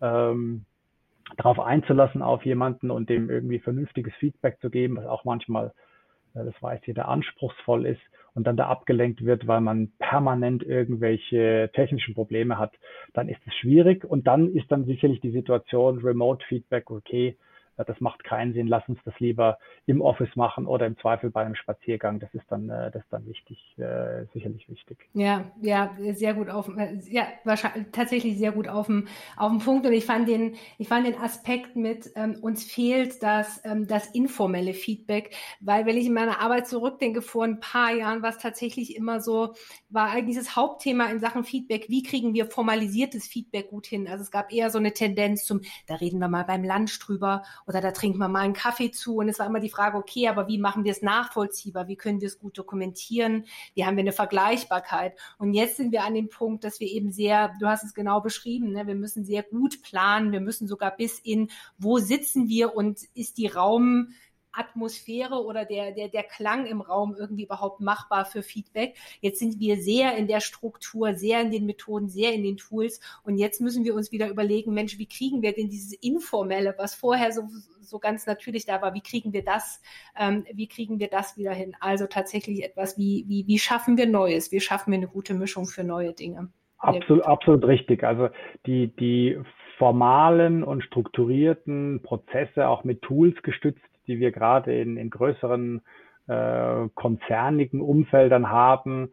ähm, 0.02 0.66
darauf 1.36 1.60
einzulassen 1.60 2.22
auf 2.22 2.46
jemanden 2.46 2.90
und 2.90 3.10
dem 3.10 3.30
irgendwie 3.30 3.60
vernünftiges 3.60 4.14
Feedback 4.16 4.60
zu 4.62 4.70
geben, 4.70 4.98
was 4.98 5.06
auch 5.06 5.26
manchmal, 5.26 5.74
das 6.44 6.62
weiß 6.62 6.82
jeder, 6.86 7.08
anspruchsvoll 7.08 7.86
ist 7.86 8.02
und 8.34 8.46
dann 8.46 8.58
da 8.58 8.68
abgelenkt 8.68 9.26
wird, 9.26 9.48
weil 9.48 9.62
man 9.62 9.92
permanent 10.00 10.64
irgendwelche 10.64 11.72
technischen 11.74 12.14
Probleme 12.14 12.58
hat, 12.58 12.74
dann 13.14 13.30
ist 13.30 13.42
es 13.48 13.54
schwierig 13.56 14.06
und 14.06 14.28
dann 14.28 14.54
ist 14.54 14.72
dann 14.72 14.86
sicherlich 14.86 15.20
die 15.22 15.32
Situation 15.32 16.00
Remote 16.00 16.46
Feedback 16.46 16.92
okay, 16.92 17.36
das 17.86 18.00
macht 18.02 18.24
keinen 18.24 18.54
Sinn, 18.54 18.68
lass 18.68 18.88
uns 18.88 19.00
das 19.06 19.20
lieber 19.20 19.58
im 19.86 20.02
Office 20.02 20.36
machen 20.36 20.66
oder 20.66 20.86
im 20.86 20.98
Zweifel 20.98 21.30
bei 21.30 21.46
einem 21.46 21.56
Spaziergang. 21.56 22.20
Das 22.20 22.34
ist 22.34 22.46
dann, 22.50 22.70
äh, 22.70 22.92
das 22.92 23.04
ist 23.04 23.12
dann 23.12 23.26
wichtig, 23.26 23.76
äh, 23.78 24.26
sicherlich 24.34 24.70
wichtig. 24.70 24.98
Ja, 25.14 25.46
ja, 25.62 25.96
sehr 26.14 26.34
gut 26.34 26.50
auf, 26.50 26.70
äh, 26.78 26.98
ja, 27.10 27.28
wahrscheinlich 27.44 27.88
tatsächlich 27.92 28.38
sehr 28.38 28.52
gut 28.52 28.68
auf 28.68 28.88
dem, 28.88 29.08
auf 29.36 29.52
dem 29.52 29.60
Punkt. 29.60 29.86
Und 29.86 29.94
ich 29.94 30.06
fand 30.06 30.28
den, 30.28 30.56
ich 30.78 30.88
fand 30.88 31.06
den 31.06 31.18
Aspekt 31.20 31.76
mit, 31.76 32.12
ähm, 32.16 32.38
uns 32.42 32.64
fehlt 32.64 33.22
das, 33.22 33.62
ähm, 33.64 33.88
das 33.88 34.08
informelle 34.08 34.74
Feedback, 34.74 35.36
weil 35.60 35.86
wenn 35.86 35.98
ich 35.98 36.08
in 36.08 36.14
meiner 36.14 36.40
Arbeit 36.40 36.68
zurückdenke, 36.68 37.22
vor 37.22 37.44
ein 37.44 37.60
paar 37.60 37.94
Jahren 37.94 38.22
war 38.22 38.30
es 38.30 38.38
tatsächlich 38.38 38.96
immer 38.96 39.22
so, 39.22 39.54
war 39.90 40.10
eigentlich 40.10 40.38
das 40.38 40.56
Hauptthema 40.56 41.06
in 41.06 41.20
Sachen 41.20 41.44
Feedback, 41.44 41.86
wie 41.90 42.04
kriegen 42.04 42.34
wir 42.34 42.48
formalisiertes 42.48 43.28
Feedback 43.28 43.70
gut 43.70 43.86
hin? 43.86 44.08
Also 44.08 44.24
es 44.24 44.32
gab 44.32 44.52
eher 44.52 44.70
so 44.70 44.78
eine 44.78 44.94
Tendenz 44.94 45.46
zum, 45.46 45.62
da 45.86 45.96
reden 45.96 46.20
wir 46.20 46.28
mal 46.28 46.44
beim 46.44 46.64
Lunch 46.64 46.98
drüber 47.00 47.44
oder 47.68 47.82
da 47.82 47.92
trinken 47.92 48.18
wir 48.18 48.30
mal 48.30 48.40
einen 48.40 48.54
Kaffee 48.54 48.92
zu. 48.92 49.18
Und 49.18 49.28
es 49.28 49.40
war 49.40 49.46
immer 49.46 49.60
die 49.60 49.70
Frage, 49.70 49.98
okay, 49.98 50.30
aber 50.30 50.48
wie 50.48 50.58
machen 50.58 50.86
wir 50.86 50.92
es 50.92 51.02
nachvollziehbar? 51.02 51.88
Wie 51.90 51.98
können 51.98 52.22
wir 52.22 52.28
es 52.28 52.40
gut 52.40 52.58
dokumentieren? 52.58 53.46
Wie 53.76 53.86
haben 53.86 53.98
wir 53.98 54.02
eine 54.02 54.14
Vergleichbarkeit? 54.14 55.18
Und 55.38 55.54
jetzt 55.54 55.76
sind 55.76 55.92
wir 55.92 56.04
an 56.06 56.14
dem 56.14 56.30
Punkt, 56.30 56.64
dass 56.64 56.80
wir 56.80 56.88
eben 56.88 57.12
sehr, 57.12 57.54
du 57.60 57.68
hast 57.68 57.84
es 57.84 57.94
genau 57.94 58.22
beschrieben, 58.22 58.72
ne, 58.72 58.88
wir 58.88 58.96
müssen 58.96 59.26
sehr 59.26 59.44
gut 59.44 59.84
planen. 59.84 60.32
Wir 60.32 60.42
müssen 60.42 60.68
sogar 60.68 60.96
bis 60.96 61.20
in, 61.20 61.50
wo 61.78 61.98
sitzen 61.98 62.48
wir 62.48 62.74
und 62.74 63.00
ist 63.14 63.38
die 63.38 63.48
Raum, 63.48 64.14
Atmosphäre 64.58 65.44
oder 65.44 65.66
der, 65.66 65.92
der, 65.92 66.10
der 66.10 66.24
Klang 66.24 66.66
im 66.66 66.82
Raum 66.82 67.16
irgendwie 67.18 67.44
überhaupt 67.44 67.80
machbar 67.80 68.26
für 68.26 68.42
Feedback. 68.42 68.96
Jetzt 69.22 69.40
sind 69.40 69.60
wir 69.60 69.78
sehr 69.78 70.18
in 70.18 70.28
der 70.28 70.40
Struktur, 70.40 71.14
sehr 71.14 71.42
in 71.42 71.52
den 71.52 71.66
Methoden, 71.66 72.10
sehr 72.10 72.34
in 72.34 72.44
den 72.44 72.58
Tools. 72.58 73.00
Und 73.24 73.38
jetzt 73.38 73.62
müssen 73.62 73.84
wir 73.84 73.96
uns 73.96 74.12
wieder 74.12 74.30
überlegen, 74.30 74.74
Mensch, 74.74 74.98
wie 74.98 75.08
kriegen 75.08 75.42
wir 75.42 75.54
denn 75.54 75.70
dieses 75.70 75.94
Informelle, 75.94 76.76
was 76.78 76.96
vorher 76.96 77.32
so, 77.32 77.44
so 77.82 78.00
ganz 78.00 78.26
natürlich 78.26 78.66
da 78.66 78.82
war, 78.82 78.94
wie 78.94 79.02
kriegen 79.02 79.34
wir 79.34 79.44
das, 79.44 79.82
ähm, 80.18 80.46
wie 80.52 80.68
kriegen 80.68 81.00
wir 81.00 81.08
das 81.08 81.38
wieder 81.38 81.54
hin? 81.54 81.76
Also 81.80 82.08
tatsächlich 82.08 82.64
etwas 82.64 82.98
wie, 82.98 83.26
wie, 83.28 83.48
wie 83.48 83.60
schaffen 83.60 83.98
wir 83.98 84.08
Neues? 84.08 84.52
Wie 84.52 84.60
schaffen 84.60 84.92
wir 84.92 84.98
eine 84.98 85.08
gute 85.08 85.34
Mischung 85.34 85.66
für 85.66 85.84
neue 85.84 86.14
Dinge? 86.14 86.50
Absolut, 86.80 87.24
absolut 87.24 87.66
richtig. 87.66 88.04
Also 88.04 88.30
die, 88.66 88.96
die 88.96 89.40
formalen 89.78 90.64
und 90.64 90.84
strukturierten 90.84 92.02
Prozesse 92.04 92.68
auch 92.68 92.84
mit 92.84 93.02
Tools 93.02 93.36
gestützt, 93.44 93.82
die 94.08 94.20
wir 94.20 94.32
gerade 94.32 94.80
in, 94.80 94.98
in 94.98 95.10
größeren 95.10 95.82
äh, 96.28 96.88
konzernigen 96.96 97.82
Umfeldern 97.82 98.50
haben, 98.50 99.12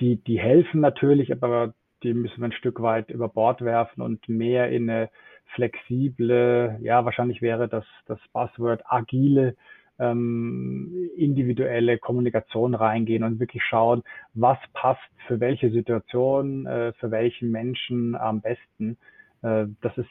die, 0.00 0.16
die 0.16 0.38
helfen 0.38 0.80
natürlich, 0.80 1.32
aber 1.32 1.74
die 2.02 2.14
müssen 2.14 2.38
wir 2.38 2.46
ein 2.46 2.52
Stück 2.52 2.80
weit 2.82 3.10
über 3.10 3.28
Bord 3.28 3.62
werfen 3.62 4.02
und 4.02 4.28
mehr 4.28 4.70
in 4.70 4.90
eine 4.90 5.10
flexible, 5.54 6.78
ja, 6.82 7.04
wahrscheinlich 7.04 7.40
wäre 7.40 7.68
das, 7.68 7.84
das 8.06 8.18
Buzzword 8.32 8.82
agile, 8.86 9.56
ähm, 9.98 11.10
individuelle 11.16 11.98
Kommunikation 11.98 12.74
reingehen 12.74 13.24
und 13.24 13.40
wirklich 13.40 13.62
schauen, 13.64 14.02
was 14.34 14.58
passt 14.74 15.00
für 15.26 15.40
welche 15.40 15.70
Situation, 15.70 16.66
äh, 16.66 16.92
für 16.94 17.10
welchen 17.10 17.50
Menschen 17.50 18.14
am 18.14 18.42
besten. 18.42 18.98
Äh, 19.42 19.66
das 19.80 19.96
ist 19.96 20.10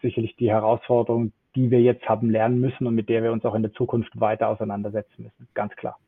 sicherlich 0.00 0.36
die 0.36 0.50
Herausforderung, 0.50 1.32
die 1.56 1.70
wir 1.70 1.80
jetzt 1.80 2.08
haben 2.08 2.30
lernen 2.30 2.60
müssen 2.60 2.86
und 2.86 2.94
mit 2.94 3.08
der 3.08 3.22
wir 3.22 3.32
uns 3.32 3.44
auch 3.44 3.54
in 3.54 3.62
der 3.62 3.72
Zukunft 3.72 4.20
weiter 4.20 4.48
auseinandersetzen 4.48 5.24
müssen. 5.24 5.48
Ganz 5.54 5.74
klar. 5.74 5.98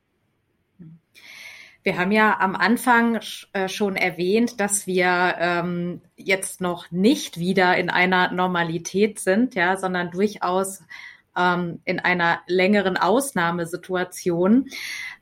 Wir 1.83 1.99
haben 1.99 2.13
ja 2.13 2.39
am 2.39 2.55
Anfang 2.55 3.21
äh, 3.53 3.69
schon 3.69 3.97
erwähnt, 3.97 4.61
dass 4.61 4.87
wir 4.87 5.37
ähm, 5.39 6.03
jetzt 6.17 6.61
noch 6.61 6.91
nicht 6.91 7.39
wieder 7.39 7.77
in 7.77 7.89
einer 7.89 8.31
Normalität 8.33 9.19
sind, 9.21 9.55
ja, 9.55 9.77
sondern 9.77 10.11
durchaus 10.11 10.83
ähm, 11.37 11.81
in 11.85 11.99
einer 12.01 12.41
längeren 12.47 12.97
Ausnahmesituation. 12.97 14.69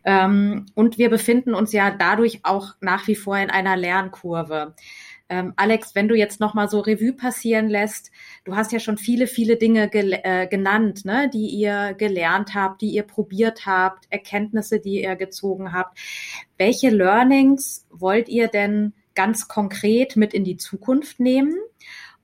Ähm, 0.04 0.66
und 0.74 0.98
wir 0.98 1.10
befinden 1.10 1.54
uns 1.54 1.72
ja 1.72 1.90
dadurch 1.90 2.40
auch 2.42 2.74
nach 2.80 3.06
wie 3.06 3.16
vor 3.16 3.36
in 3.36 3.50
einer 3.50 3.76
Lernkurve. 3.76 4.74
Ähm, 5.28 5.54
Alex, 5.56 5.94
wenn 5.94 6.08
du 6.08 6.14
jetzt 6.14 6.38
noch 6.38 6.54
mal 6.54 6.68
so 6.68 6.80
Revue 6.80 7.12
passieren 7.12 7.68
lässt, 7.68 8.12
du 8.44 8.54
hast 8.54 8.70
ja 8.72 8.78
schon 8.78 8.96
viele, 8.96 9.26
viele 9.26 9.56
Dinge 9.56 9.88
ge 9.88 10.20
äh, 10.22 10.46
genannt, 10.46 11.04
ne, 11.04 11.28
die 11.32 11.48
ihr 11.48 11.94
gelernt 11.94 12.54
habt, 12.54 12.80
die 12.80 12.90
ihr 12.90 13.02
probiert 13.02 13.66
habt, 13.66 14.06
Erkenntnisse, 14.10 14.78
die 14.78 15.02
ihr 15.02 15.16
gezogen 15.16 15.72
habt. 15.72 15.98
Welche 16.58 16.90
Learnings 16.90 17.86
wollt 17.90 18.28
ihr 18.28 18.48
denn 18.48 18.92
ganz 19.14 19.48
konkret 19.48 20.16
mit 20.16 20.32
in 20.32 20.44
die 20.44 20.58
Zukunft 20.58 21.18
nehmen? 21.18 21.56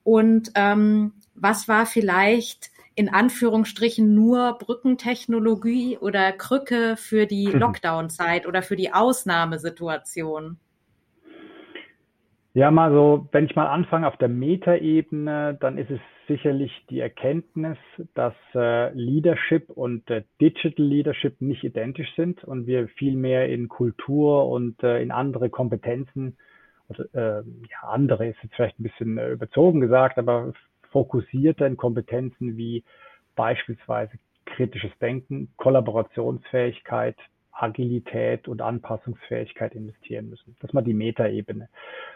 Und 0.03 0.51
ähm, 0.55 1.13
was 1.35 1.67
war 1.67 1.85
vielleicht 1.85 2.71
in 2.95 3.09
Anführungsstrichen 3.09 4.13
nur 4.13 4.57
Brückentechnologie 4.59 5.97
oder 5.97 6.31
Krücke 6.31 6.95
für 6.97 7.25
die. 7.25 7.45
Lockdown-Zeit 7.51 8.45
oder 8.45 8.61
für 8.61 8.75
die 8.75 8.93
Ausnahmesituation? 8.93 10.57
Ja, 12.55 12.69
mal 12.69 12.91
so, 12.91 13.27
wenn 13.31 13.45
ich 13.45 13.55
mal 13.55 13.65
anfange 13.65 14.07
auf 14.07 14.17
der 14.17 14.27
Metaebene, 14.27 15.57
dann 15.59 15.79
ist 15.79 15.89
es 15.89 15.99
sicherlich 16.27 16.71
die 16.87 16.99
Erkenntnis, 16.99 17.77
dass 18.13 18.35
äh, 18.53 18.93
Leadership 18.93 19.71
und 19.71 20.07
äh, 20.11 20.23
Digital 20.39 20.85
Leadership 20.85 21.41
nicht 21.41 21.63
identisch 21.63 22.13
sind 22.15 22.43
und 22.43 22.67
wir 22.67 22.87
viel 22.89 23.15
mehr 23.15 23.49
in 23.49 23.69
Kultur 23.69 24.47
und 24.49 24.83
äh, 24.83 25.01
in 25.01 25.09
andere 25.09 25.49
Kompetenzen, 25.49 26.37
also, 26.89 27.03
äh, 27.13 27.41
ja, 27.41 27.87
andere 27.87 28.27
ist 28.27 28.37
jetzt 28.43 28.53
vielleicht 28.53 28.79
ein 28.79 28.83
bisschen 28.83 29.17
äh, 29.17 29.31
überzogen 29.31 29.81
gesagt, 29.81 30.19
aber 30.19 30.53
fokussierter 30.91 31.65
in 31.65 31.75
Kompetenzen 31.75 32.55
wie 32.55 32.83
beispielsweise 33.35 34.11
kritisches 34.45 34.91
Denken, 34.99 35.51
Kollaborationsfähigkeit, 35.57 37.15
Agilität 37.53 38.47
und 38.47 38.61
Anpassungsfähigkeit 38.61 39.75
investieren 39.75 40.29
müssen. 40.29 40.55
Das 40.59 40.69
ist 40.69 40.73
mal 40.73 40.81
die 40.81 40.93
Metaebene. 40.93 41.69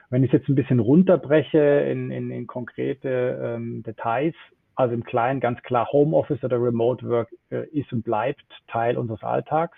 Wenn 0.10 0.24
ich 0.24 0.34
es 0.34 0.40
jetzt 0.40 0.50
ein 0.50 0.56
bisschen 0.56 0.80
runterbreche 0.80 1.60
in, 1.60 2.12
in, 2.12 2.32
in 2.32 2.48
konkrete 2.48 3.40
ähm, 3.42 3.84
Details, 3.84 4.36
also 4.76 4.94
im 4.94 5.04
Kleinen 5.04 5.40
ganz 5.40 5.62
klar 5.64 5.88
Homeoffice 5.92 6.44
oder 6.44 6.62
Remote 6.62 7.08
Work 7.08 7.30
äh, 7.50 7.68
ist 7.70 7.92
und 7.94 8.04
bleibt 8.04 8.46
Teil 8.68 8.98
unseres 8.98 9.24
Alltags. 9.24 9.78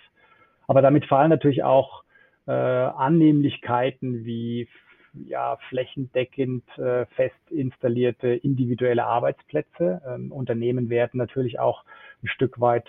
Aber 0.67 0.81
damit 0.81 1.05
fallen 1.05 1.29
natürlich 1.29 1.63
auch 1.63 2.03
äh, 2.47 2.51
Annehmlichkeiten 2.51 4.25
wie 4.25 4.67
ja, 5.13 5.57
flächendeckend 5.69 6.63
äh, 6.77 7.05
fest 7.15 7.35
installierte 7.49 8.27
individuelle 8.27 9.05
Arbeitsplätze. 9.05 10.01
Ähm, 10.07 10.31
Unternehmen 10.31 10.89
werden 10.89 11.17
natürlich 11.17 11.59
auch 11.59 11.83
ein 12.23 12.27
Stück 12.27 12.59
weit 12.59 12.85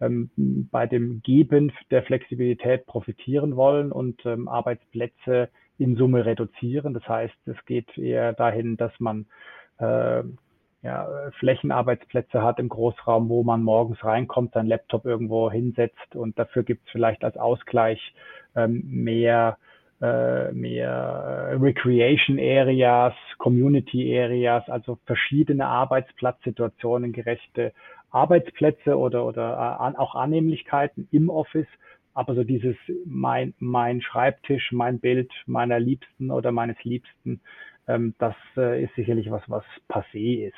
ähm, 0.00 0.30
bei 0.36 0.86
dem 0.86 1.22
Geben 1.22 1.72
der 1.90 2.02
Flexibilität 2.02 2.86
profitieren 2.86 3.56
wollen 3.56 3.92
und 3.92 4.24
ähm, 4.26 4.48
Arbeitsplätze 4.48 5.48
in 5.78 5.96
Summe 5.96 6.24
reduzieren. 6.24 6.94
Das 6.94 7.06
heißt, 7.08 7.36
es 7.46 7.64
geht 7.66 7.96
eher 7.98 8.32
dahin, 8.32 8.76
dass 8.76 8.92
man 8.98 9.26
äh, 9.78 10.22
ja, 10.82 11.08
Flächenarbeitsplätze 11.38 12.42
hat 12.42 12.58
im 12.58 12.68
Großraum, 12.68 13.28
wo 13.28 13.42
man 13.42 13.62
morgens 13.62 14.02
reinkommt, 14.04 14.52
sein 14.54 14.66
Laptop 14.66 15.04
irgendwo 15.04 15.50
hinsetzt 15.50 16.14
und 16.14 16.38
dafür 16.38 16.62
gibt 16.62 16.86
es 16.86 16.92
vielleicht 16.92 17.24
als 17.24 17.36
Ausgleich 17.36 18.14
ähm, 18.54 18.82
mehr 18.86 19.58
äh, 20.00 20.52
mehr 20.52 20.90
äh, 20.90 21.54
Recreation 21.54 22.38
Areas, 22.38 23.14
Community 23.38 24.18
Areas, 24.18 24.68
also 24.68 24.98
verschiedene 25.06 25.66
Arbeitsplatzsituationen 25.66 27.12
gerechte 27.12 27.72
Arbeitsplätze 28.16 28.98
oder, 28.98 29.26
oder 29.26 29.92
äh, 29.94 29.98
auch 29.98 30.14
Annehmlichkeiten 30.14 31.08
im 31.12 31.28
Office. 31.28 31.68
Aber 32.14 32.34
so 32.34 32.44
dieses 32.44 32.76
mein, 33.04 33.52
mein 33.58 34.00
Schreibtisch, 34.00 34.72
mein 34.72 35.00
Bild 35.00 35.30
meiner 35.46 35.78
Liebsten 35.78 36.30
oder 36.30 36.50
meines 36.50 36.82
Liebsten, 36.82 37.40
ähm, 37.86 38.14
das 38.18 38.34
äh, 38.56 38.82
ist 38.82 38.94
sicherlich 38.94 39.30
was, 39.30 39.42
was 39.48 39.64
passé 39.88 40.48
ist. 40.48 40.54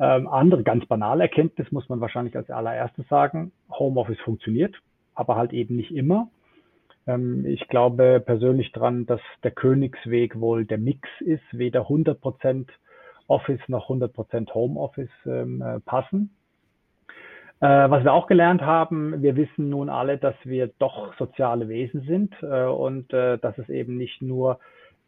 Ähm, 0.00 0.26
andere 0.26 0.64
ganz 0.64 0.84
banale 0.86 1.22
Erkenntnis 1.22 1.70
muss 1.70 1.88
man 1.88 2.00
wahrscheinlich 2.00 2.36
als 2.36 2.50
allererstes 2.50 3.06
sagen. 3.08 3.52
Homeoffice 3.70 4.20
funktioniert, 4.20 4.74
aber 5.14 5.36
halt 5.36 5.52
eben 5.52 5.76
nicht 5.76 5.94
immer. 5.94 6.28
Ähm, 7.06 7.46
ich 7.46 7.68
glaube 7.68 8.20
persönlich 8.24 8.72
dran, 8.72 9.06
dass 9.06 9.20
der 9.44 9.52
Königsweg 9.52 10.40
wohl 10.40 10.64
der 10.64 10.78
Mix 10.78 11.08
ist, 11.20 11.44
weder 11.52 11.82
100% 11.88 12.66
Office 13.28 13.60
noch 13.68 13.88
100% 13.88 14.52
Homeoffice 14.52 15.10
ähm, 15.26 15.62
äh, 15.62 15.78
passen. 15.80 16.34
Äh, 17.62 17.90
was 17.90 18.02
wir 18.02 18.12
auch 18.12 18.26
gelernt 18.26 18.60
haben, 18.62 19.22
wir 19.22 19.36
wissen 19.36 19.68
nun 19.68 19.88
alle, 19.88 20.18
dass 20.18 20.34
wir 20.42 20.72
doch 20.80 21.16
soziale 21.16 21.68
Wesen 21.68 22.00
sind 22.02 22.34
äh, 22.42 22.64
und 22.64 23.12
äh, 23.12 23.38
dass 23.38 23.56
es 23.56 23.68
eben 23.68 23.96
nicht 23.96 24.20
nur 24.20 24.58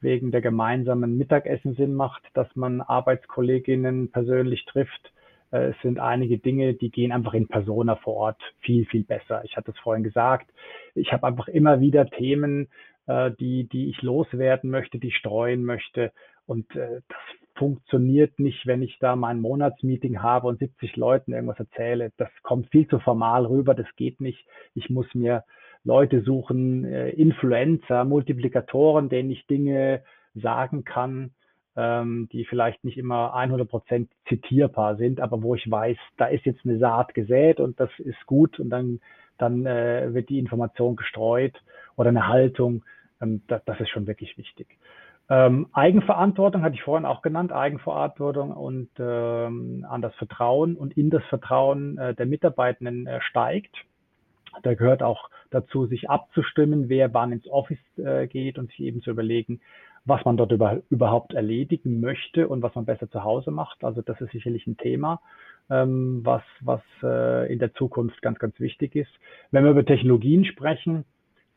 wegen 0.00 0.30
der 0.30 0.40
gemeinsamen 0.40 1.18
Mittagessen 1.18 1.74
Sinn 1.74 1.94
macht, 1.94 2.22
dass 2.34 2.46
man 2.54 2.80
Arbeitskolleginnen 2.80 4.12
persönlich 4.12 4.64
trifft, 4.66 5.12
äh, 5.50 5.70
es 5.70 5.76
sind 5.82 5.98
einige 5.98 6.38
Dinge, 6.38 6.74
die 6.74 6.92
gehen 6.92 7.10
einfach 7.10 7.34
in 7.34 7.48
Persona 7.48 7.96
vor 7.96 8.14
Ort 8.14 8.40
viel, 8.60 8.86
viel 8.86 9.02
besser. 9.02 9.42
Ich 9.44 9.56
hatte 9.56 9.72
es 9.72 9.78
vorhin 9.80 10.04
gesagt. 10.04 10.48
Ich 10.94 11.12
habe 11.12 11.26
einfach 11.26 11.48
immer 11.48 11.80
wieder 11.80 12.06
Themen, 12.06 12.68
äh, 13.08 13.32
die, 13.32 13.64
die 13.64 13.90
ich 13.90 14.00
loswerden 14.02 14.70
möchte, 14.70 15.00
die 15.00 15.08
ich 15.08 15.16
streuen 15.16 15.64
möchte. 15.64 16.12
Und 16.46 16.66
das 16.76 17.43
funktioniert 17.54 18.38
nicht, 18.38 18.66
wenn 18.66 18.82
ich 18.82 18.98
da 18.98 19.16
mein 19.16 19.40
Monatsmeeting 19.40 20.22
habe 20.22 20.48
und 20.48 20.58
70 20.58 20.96
Leuten 20.96 21.32
irgendwas 21.32 21.58
erzähle. 21.58 22.12
Das 22.16 22.30
kommt 22.42 22.70
viel 22.70 22.88
zu 22.88 22.98
formal 22.98 23.46
rüber, 23.46 23.74
das 23.74 23.86
geht 23.96 24.20
nicht. 24.20 24.46
Ich 24.74 24.90
muss 24.90 25.06
mir 25.14 25.44
Leute 25.84 26.22
suchen, 26.22 26.84
äh, 26.84 27.10
Influencer, 27.10 28.04
Multiplikatoren, 28.04 29.08
denen 29.08 29.30
ich 29.30 29.46
Dinge 29.46 30.02
sagen 30.34 30.84
kann, 30.84 31.30
ähm, 31.76 32.28
die 32.32 32.44
vielleicht 32.44 32.84
nicht 32.84 32.98
immer 32.98 33.34
100 33.34 33.68
Prozent 33.68 34.10
zitierbar 34.28 34.96
sind, 34.96 35.20
aber 35.20 35.42
wo 35.42 35.54
ich 35.54 35.70
weiß, 35.70 35.96
da 36.16 36.26
ist 36.26 36.46
jetzt 36.46 36.64
eine 36.64 36.78
Saat 36.78 37.14
gesät 37.14 37.60
und 37.60 37.78
das 37.78 37.90
ist 37.98 38.24
gut 38.26 38.58
und 38.58 38.70
dann, 38.70 39.00
dann 39.38 39.66
äh, 39.66 40.14
wird 40.14 40.28
die 40.28 40.38
Information 40.38 40.96
gestreut 40.96 41.54
oder 41.96 42.08
eine 42.08 42.28
Haltung. 42.28 42.84
Ähm, 43.20 43.42
das, 43.48 43.62
das 43.64 43.80
ist 43.80 43.90
schon 43.90 44.06
wirklich 44.06 44.38
wichtig. 44.38 44.78
Ähm, 45.30 45.68
Eigenverantwortung 45.72 46.62
hatte 46.62 46.74
ich 46.74 46.82
vorhin 46.82 47.06
auch 47.06 47.22
genannt, 47.22 47.50
Eigenverantwortung 47.50 48.52
und 48.52 48.90
ähm, 48.98 49.86
an 49.88 50.02
das 50.02 50.14
Vertrauen 50.16 50.76
und 50.76 50.96
in 50.96 51.08
das 51.08 51.24
Vertrauen 51.24 51.96
äh, 51.96 52.14
der 52.14 52.26
Mitarbeitenden 52.26 53.06
äh, 53.06 53.20
steigt. 53.22 53.74
Da 54.62 54.74
gehört 54.74 55.02
auch 55.02 55.30
dazu, 55.50 55.86
sich 55.86 56.10
abzustimmen, 56.10 56.88
wer 56.88 57.14
wann 57.14 57.32
ins 57.32 57.48
Office 57.48 57.78
äh, 57.96 58.26
geht 58.26 58.58
und 58.58 58.68
sich 58.70 58.80
eben 58.80 59.00
zu 59.00 59.10
überlegen, 59.10 59.60
was 60.04 60.22
man 60.24 60.36
dort 60.36 60.52
über, 60.52 60.82
überhaupt 60.90 61.32
erledigen 61.32 62.00
möchte 62.00 62.46
und 62.48 62.62
was 62.62 62.74
man 62.74 62.84
besser 62.84 63.10
zu 63.10 63.24
Hause 63.24 63.50
macht. 63.50 63.82
Also 63.82 64.02
das 64.02 64.20
ist 64.20 64.32
sicherlich 64.32 64.66
ein 64.66 64.76
Thema, 64.76 65.20
ähm, 65.70 66.20
was, 66.22 66.42
was 66.60 66.82
äh, 67.02 67.50
in 67.50 67.58
der 67.58 67.72
Zukunft 67.74 68.20
ganz, 68.20 68.38
ganz 68.38 68.60
wichtig 68.60 68.94
ist. 68.94 69.10
Wenn 69.50 69.64
wir 69.64 69.70
über 69.70 69.84
Technologien 69.84 70.44
sprechen, 70.44 71.06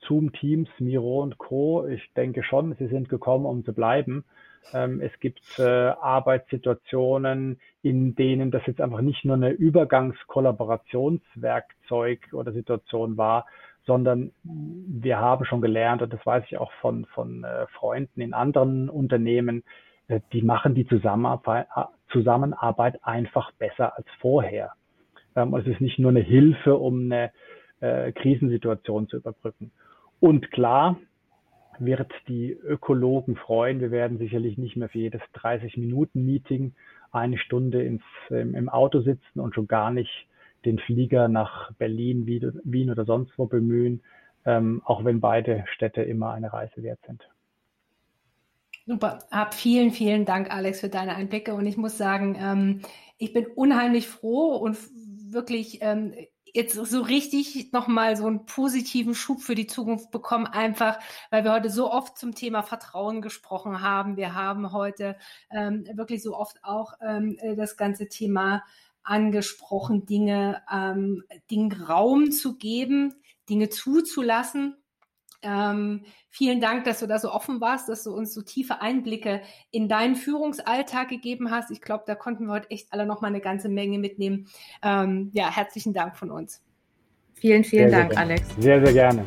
Zoom, 0.08 0.32
Teams, 0.32 0.70
Miro 0.80 1.22
und 1.22 1.38
Co. 1.38 1.86
Ich 1.88 2.10
denke 2.16 2.42
schon, 2.44 2.74
sie 2.76 2.88
sind 2.88 3.10
gekommen, 3.10 3.46
um 3.46 3.66
zu 3.66 3.74
bleiben. 3.74 4.24
Ähm, 4.74 5.02
es 5.02 5.12
gibt 5.20 5.42
äh, 5.60 5.64
Arbeitssituationen, 5.64 7.60
in 7.82 8.16
denen 8.16 8.52
das 8.52 8.62
jetzt 8.66 8.80
einfach 8.82 9.02
nicht 9.02 9.26
nur 9.26 9.36
eine 9.36 9.52
Übergangskollaborationswerkzeug 9.52 12.34
oder 12.34 12.52
Situation 12.52 13.18
war, 13.18 13.46
sondern 13.86 14.32
wir 14.44 15.18
haben 15.18 15.46
schon 15.46 15.62
gelernt, 15.62 16.02
und 16.02 16.12
das 16.12 16.26
weiß 16.26 16.44
ich 16.48 16.58
auch 16.58 16.74
von, 16.82 17.06
von 17.06 17.46
äh, 17.46 17.68
Freunden 17.68 18.20
in 18.20 18.34
anderen 18.34 18.90
Unternehmen, 18.90 19.64
äh, 20.08 20.20
die 20.34 20.42
machen 20.42 20.74
die 20.76 20.86
Zusammenarbeit, 20.88 21.68
Zusammenarbeit 22.12 23.00
einfach 23.04 23.54
besser 23.54 23.98
als 23.98 24.08
vorher. 24.20 24.74
Ähm, 25.36 25.54
es 25.56 25.66
ist 25.68 25.80
nicht 25.80 26.00
nur 26.00 26.12
eine 26.12 26.20
Hilfe, 26.20 26.76
um 26.76 27.10
eine 27.12 27.32
äh, 27.80 28.12
Krisensituation 28.12 29.08
zu 29.08 29.16
überbrücken. 29.18 29.72
Und 30.20 30.52
klar 30.52 30.98
wird 31.80 32.12
die 32.28 32.52
Ökologen 32.52 33.36
freuen. 33.36 33.80
Wir 33.80 33.92
werden 33.92 34.18
sicherlich 34.18 34.58
nicht 34.58 34.76
mehr 34.76 34.90
für 34.90 35.00
jedes 35.00 35.22
30-Minuten-Meeting 35.36 36.74
eine 37.12 37.38
Stunde 37.38 37.84
ins, 37.84 38.04
ähm, 38.32 38.56
im 38.56 38.70
Auto 38.70 39.02
sitzen 39.02 39.40
und 39.40 39.54
schon 39.56 39.68
gar 39.68 39.92
nicht 39.92 40.28
den 40.66 40.80
Flieger 40.80 41.28
nach 41.28 41.72
Berlin, 41.74 42.26
Wien 42.26 42.90
oder 42.90 43.06
sonst 43.06 43.32
wo 43.38 43.46
bemühen, 43.46 44.02
ähm, 44.46 44.82
auch 44.86 45.06
wenn 45.06 45.20
beide 45.20 45.66
Städte 45.74 46.02
immer 46.02 46.32
eine 46.32 46.52
Reise 46.52 46.84
wert 46.84 47.00
sind. 47.06 47.28
Super, 48.86 49.20
hab 49.32 49.54
vielen, 49.54 49.92
vielen 49.92 50.26
Dank, 50.26 50.50
Alex, 50.50 50.80
für 50.80 50.90
deine 50.90 51.16
Einblicke. 51.16 51.54
Und 51.54 51.66
ich 51.66 51.78
muss 51.78 51.98
sagen, 51.98 52.38
ähm, 52.40 52.82
ich 53.18 53.34
bin 53.34 53.46
unheimlich 53.46 54.08
froh 54.08 54.56
und 54.56 54.78
wirklich 55.30 55.80
ähm, 55.82 56.14
jetzt 56.58 56.74
so 56.74 57.02
richtig 57.02 57.72
nochmal 57.72 58.18
so 58.18 58.26
einen 58.26 58.46
positiven 58.46 59.16
Schub 59.16 59.42
für 59.42 59.56
die 59.56 59.68
Zukunft 59.68 60.12
bekommen, 60.12 60.48
einfach 60.48 61.00
weil 61.30 61.44
wir 61.44 61.54
heute 61.54 61.70
so 61.70 61.92
oft 61.92 62.18
zum 62.18 62.36
Thema 62.36 62.64
Vertrauen 62.64 63.22
gesprochen 63.22 63.82
haben. 63.82 64.18
Wir 64.18 64.34
haben 64.34 64.74
heute 64.74 65.16
ähm, 65.52 65.86
wirklich 65.94 66.24
so 66.24 66.36
oft 66.36 66.64
auch 66.64 66.94
ähm, 67.00 67.38
das 67.56 67.78
ganze 67.78 68.10
Thema 68.10 68.64
angesprochen, 69.04 70.06
Dinge, 70.06 70.62
ähm, 70.70 71.24
Dingen 71.50 71.72
Raum 71.72 72.32
zu 72.32 72.58
geben, 72.58 73.14
Dinge 73.48 73.70
zuzulassen 73.70 74.76
ähm, 75.42 76.04
vielen 76.30 76.60
Dank, 76.62 76.86
dass 76.86 77.00
du 77.00 77.08
da 77.08 77.20
so 77.20 77.32
offen 77.32 77.62
warst, 77.62 77.90
dass 77.90 78.04
du 78.04 78.12
uns 78.12 78.34
so 78.34 78.42
tiefe 78.42 78.82
Einblicke 78.82 79.42
in 79.72 79.88
deinen 79.88 80.16
Führungsalltag 80.16 81.10
gegeben 81.10 81.52
hast. 81.52 81.72
Ich 81.72 81.82
glaube, 81.82 82.04
da 82.08 82.16
konnten 82.16 82.46
wir 82.46 82.54
heute 82.54 82.72
echt 82.72 82.92
alle 82.92 83.06
noch 83.06 83.22
mal 83.22 83.28
eine 83.28 83.42
ganze 83.42 83.70
Menge 83.70 84.00
mitnehmen. 84.00 84.48
Ähm, 84.84 85.30
ja, 85.34 85.56
herzlichen 85.56 85.94
Dank 85.94 86.18
von 86.18 86.32
uns. 86.32 86.62
Vielen, 87.34 87.64
vielen 87.64 87.90
sehr, 87.90 88.00
Dank, 88.00 88.14
sehr 88.14 88.22
Alex. 88.22 88.56
Sehr, 88.58 88.84
sehr 88.84 88.94
gerne. 88.94 89.26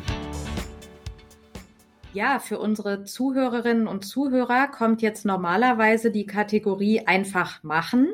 Ja, 2.13 2.39
für 2.39 2.59
unsere 2.59 3.05
Zuhörerinnen 3.05 3.87
und 3.87 4.03
Zuhörer 4.03 4.67
kommt 4.67 5.01
jetzt 5.01 5.23
normalerweise 5.23 6.11
die 6.11 6.25
Kategorie 6.25 7.07
einfach 7.07 7.63
machen. 7.63 8.09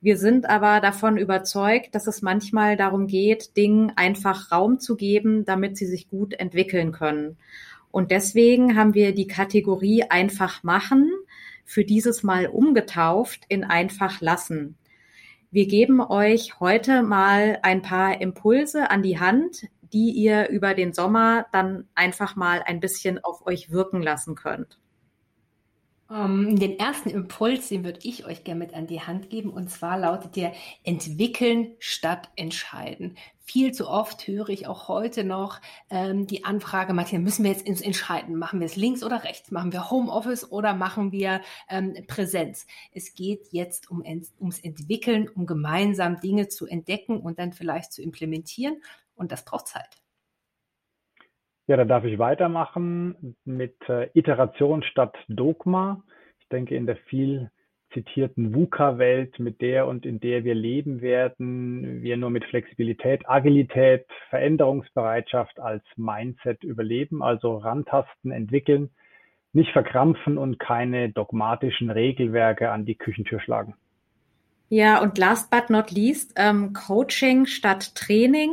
Wir 0.00 0.16
sind 0.16 0.48
aber 0.48 0.80
davon 0.80 1.16
überzeugt, 1.16 1.94
dass 1.94 2.06
es 2.06 2.22
manchmal 2.22 2.76
darum 2.76 3.08
geht, 3.08 3.56
Dingen 3.56 3.92
einfach 3.96 4.52
Raum 4.52 4.78
zu 4.78 4.94
geben, 4.94 5.44
damit 5.44 5.76
sie 5.76 5.86
sich 5.86 6.08
gut 6.08 6.34
entwickeln 6.34 6.92
können. 6.92 7.36
Und 7.90 8.10
deswegen 8.10 8.76
haben 8.76 8.94
wir 8.94 9.12
die 9.12 9.26
Kategorie 9.26 10.04
einfach 10.08 10.62
machen 10.62 11.10
für 11.64 11.84
dieses 11.84 12.22
Mal 12.22 12.46
umgetauft 12.46 13.44
in 13.48 13.64
einfach 13.64 14.20
lassen. 14.20 14.76
Wir 15.50 15.66
geben 15.66 16.00
euch 16.00 16.60
heute 16.60 17.02
mal 17.02 17.58
ein 17.62 17.82
paar 17.82 18.20
Impulse 18.20 18.90
an 18.90 19.02
die 19.02 19.18
Hand, 19.18 19.66
die 19.92 20.10
ihr 20.10 20.48
über 20.50 20.74
den 20.74 20.92
Sommer 20.92 21.46
dann 21.52 21.88
einfach 21.94 22.36
mal 22.36 22.62
ein 22.64 22.80
bisschen 22.80 23.24
auf 23.24 23.46
euch 23.46 23.70
wirken 23.70 24.02
lassen 24.02 24.34
könnt. 24.34 24.78
Um, 26.10 26.48
ähm, 26.48 26.58
den 26.58 26.78
ersten 26.78 27.10
Impuls, 27.10 27.68
den 27.68 27.84
würde 27.84 28.00
ich 28.02 28.24
euch 28.24 28.42
gerne 28.42 28.60
mit 28.60 28.72
an 28.72 28.86
die 28.86 29.02
Hand 29.02 29.28
geben, 29.28 29.50
und 29.50 29.70
zwar 29.70 29.98
lautet 29.98 30.36
der 30.36 30.54
entwickeln 30.82 31.74
statt 31.80 32.30
entscheiden. 32.34 33.18
Viel 33.40 33.72
zu 33.72 33.86
oft 33.88 34.26
höre 34.26 34.48
ich 34.48 34.66
auch 34.66 34.88
heute 34.88 35.22
noch 35.22 35.60
ähm, 35.90 36.26
die 36.26 36.44
Anfrage, 36.46 36.94
Martina, 36.94 37.20
müssen 37.20 37.44
wir 37.44 37.50
jetzt 37.50 37.66
ins 37.66 37.82
Entscheiden? 37.82 38.36
Machen 38.36 38.60
wir 38.60 38.66
es 38.66 38.76
links 38.76 39.02
oder 39.04 39.22
rechts? 39.22 39.50
Machen 39.50 39.72
wir 39.72 39.90
Homeoffice 39.90 40.50
oder 40.50 40.72
machen 40.72 41.12
wir 41.12 41.42
ähm, 41.68 41.94
Präsenz? 42.06 42.66
Es 42.92 43.14
geht 43.14 43.48
jetzt 43.52 43.90
um, 43.90 44.02
ums 44.40 44.60
Entwickeln, 44.60 45.28
um 45.28 45.44
gemeinsam 45.44 46.20
Dinge 46.20 46.48
zu 46.48 46.66
entdecken 46.66 47.20
und 47.20 47.38
dann 47.38 47.52
vielleicht 47.52 47.92
zu 47.92 48.00
implementieren. 48.00 48.82
Und 49.14 49.30
das 49.30 49.44
braucht 49.44 49.68
Zeit. 49.68 49.98
Ja, 51.68 51.76
da 51.76 51.84
darf 51.84 52.04
ich 52.04 52.18
weitermachen 52.18 53.36
mit 53.44 53.76
äh, 53.90 54.08
Iteration 54.14 54.82
statt 54.82 55.14
Dogma. 55.28 56.02
Ich 56.40 56.48
denke, 56.48 56.74
in 56.74 56.86
der 56.86 56.96
viel 56.96 57.50
zitierten 57.92 58.54
VUCA-Welt, 58.54 59.38
mit 59.38 59.60
der 59.60 59.86
und 59.86 60.06
in 60.06 60.18
der 60.18 60.44
wir 60.44 60.54
leben 60.54 61.02
werden, 61.02 62.02
wir 62.02 62.16
nur 62.16 62.30
mit 62.30 62.46
Flexibilität, 62.46 63.28
Agilität, 63.28 64.06
Veränderungsbereitschaft 64.30 65.60
als 65.60 65.82
Mindset 65.96 66.64
überleben, 66.64 67.22
also 67.22 67.58
rantasten, 67.58 68.30
entwickeln, 68.30 68.88
nicht 69.52 69.72
verkrampfen 69.72 70.38
und 70.38 70.58
keine 70.58 71.10
dogmatischen 71.10 71.90
Regelwerke 71.90 72.70
an 72.70 72.86
die 72.86 72.94
Küchentür 72.94 73.40
schlagen. 73.40 73.74
Ja, 74.70 75.02
und 75.02 75.18
last 75.18 75.50
but 75.50 75.68
not 75.68 75.90
least, 75.90 76.32
ähm, 76.36 76.72
Coaching 76.72 77.44
statt 77.44 77.94
Training. 77.94 78.52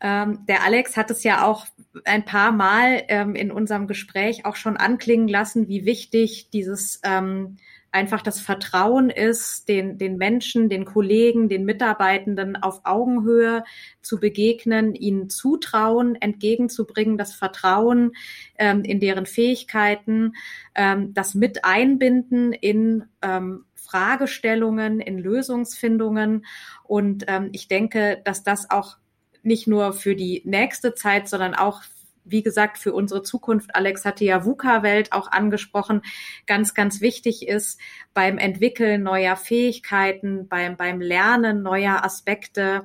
Ähm, 0.00 0.44
der 0.46 0.64
Alex 0.64 0.96
hat 0.96 1.10
es 1.10 1.22
ja 1.24 1.44
auch 1.44 1.66
ein 2.04 2.24
paar 2.24 2.52
Mal 2.52 3.04
ähm, 3.08 3.34
in 3.34 3.50
unserem 3.50 3.86
Gespräch 3.86 4.46
auch 4.46 4.56
schon 4.56 4.76
anklingen 4.76 5.28
lassen, 5.28 5.68
wie 5.68 5.84
wichtig 5.84 6.50
dieses 6.50 7.00
ähm, 7.04 7.56
einfach 7.92 8.22
das 8.22 8.40
Vertrauen 8.40 9.10
ist, 9.10 9.68
den, 9.68 9.98
den 9.98 10.16
Menschen, 10.16 10.68
den 10.68 10.84
Kollegen, 10.84 11.48
den 11.48 11.64
Mitarbeitenden 11.64 12.56
auf 12.56 12.80
Augenhöhe 12.84 13.64
zu 14.00 14.20
begegnen, 14.20 14.94
ihnen 14.94 15.28
Zutrauen 15.28 16.14
entgegenzubringen, 16.14 17.18
das 17.18 17.34
Vertrauen 17.34 18.12
ähm, 18.58 18.82
in 18.84 19.00
deren 19.00 19.26
Fähigkeiten, 19.26 20.34
ähm, 20.74 21.12
das 21.14 21.34
Miteinbinden 21.34 22.52
in 22.52 23.04
ähm, 23.22 23.64
Fragestellungen, 23.74 25.00
in 25.00 25.18
Lösungsfindungen. 25.18 26.46
Und 26.84 27.24
ähm, 27.26 27.48
ich 27.52 27.66
denke, 27.66 28.20
dass 28.24 28.44
das 28.44 28.70
auch 28.70 28.98
nicht 29.42 29.66
nur 29.66 29.92
für 29.92 30.14
die 30.14 30.42
nächste 30.44 30.94
Zeit, 30.94 31.28
sondern 31.28 31.54
auch 31.54 31.82
wie 32.24 32.42
gesagt, 32.42 32.78
für 32.78 32.92
unsere 32.92 33.22
Zukunft, 33.22 33.74
Alex 33.74 34.04
hatte 34.04 34.24
ja 34.24 34.44
VUCA-Welt 34.44 35.12
auch 35.12 35.30
angesprochen, 35.30 36.02
ganz, 36.46 36.74
ganz 36.74 37.00
wichtig 37.00 37.48
ist 37.48 37.80
beim 38.14 38.38
Entwickeln 38.38 39.02
neuer 39.02 39.36
Fähigkeiten, 39.36 40.46
beim, 40.48 40.76
beim 40.76 41.00
Lernen 41.00 41.62
neuer 41.62 42.04
Aspekte, 42.04 42.82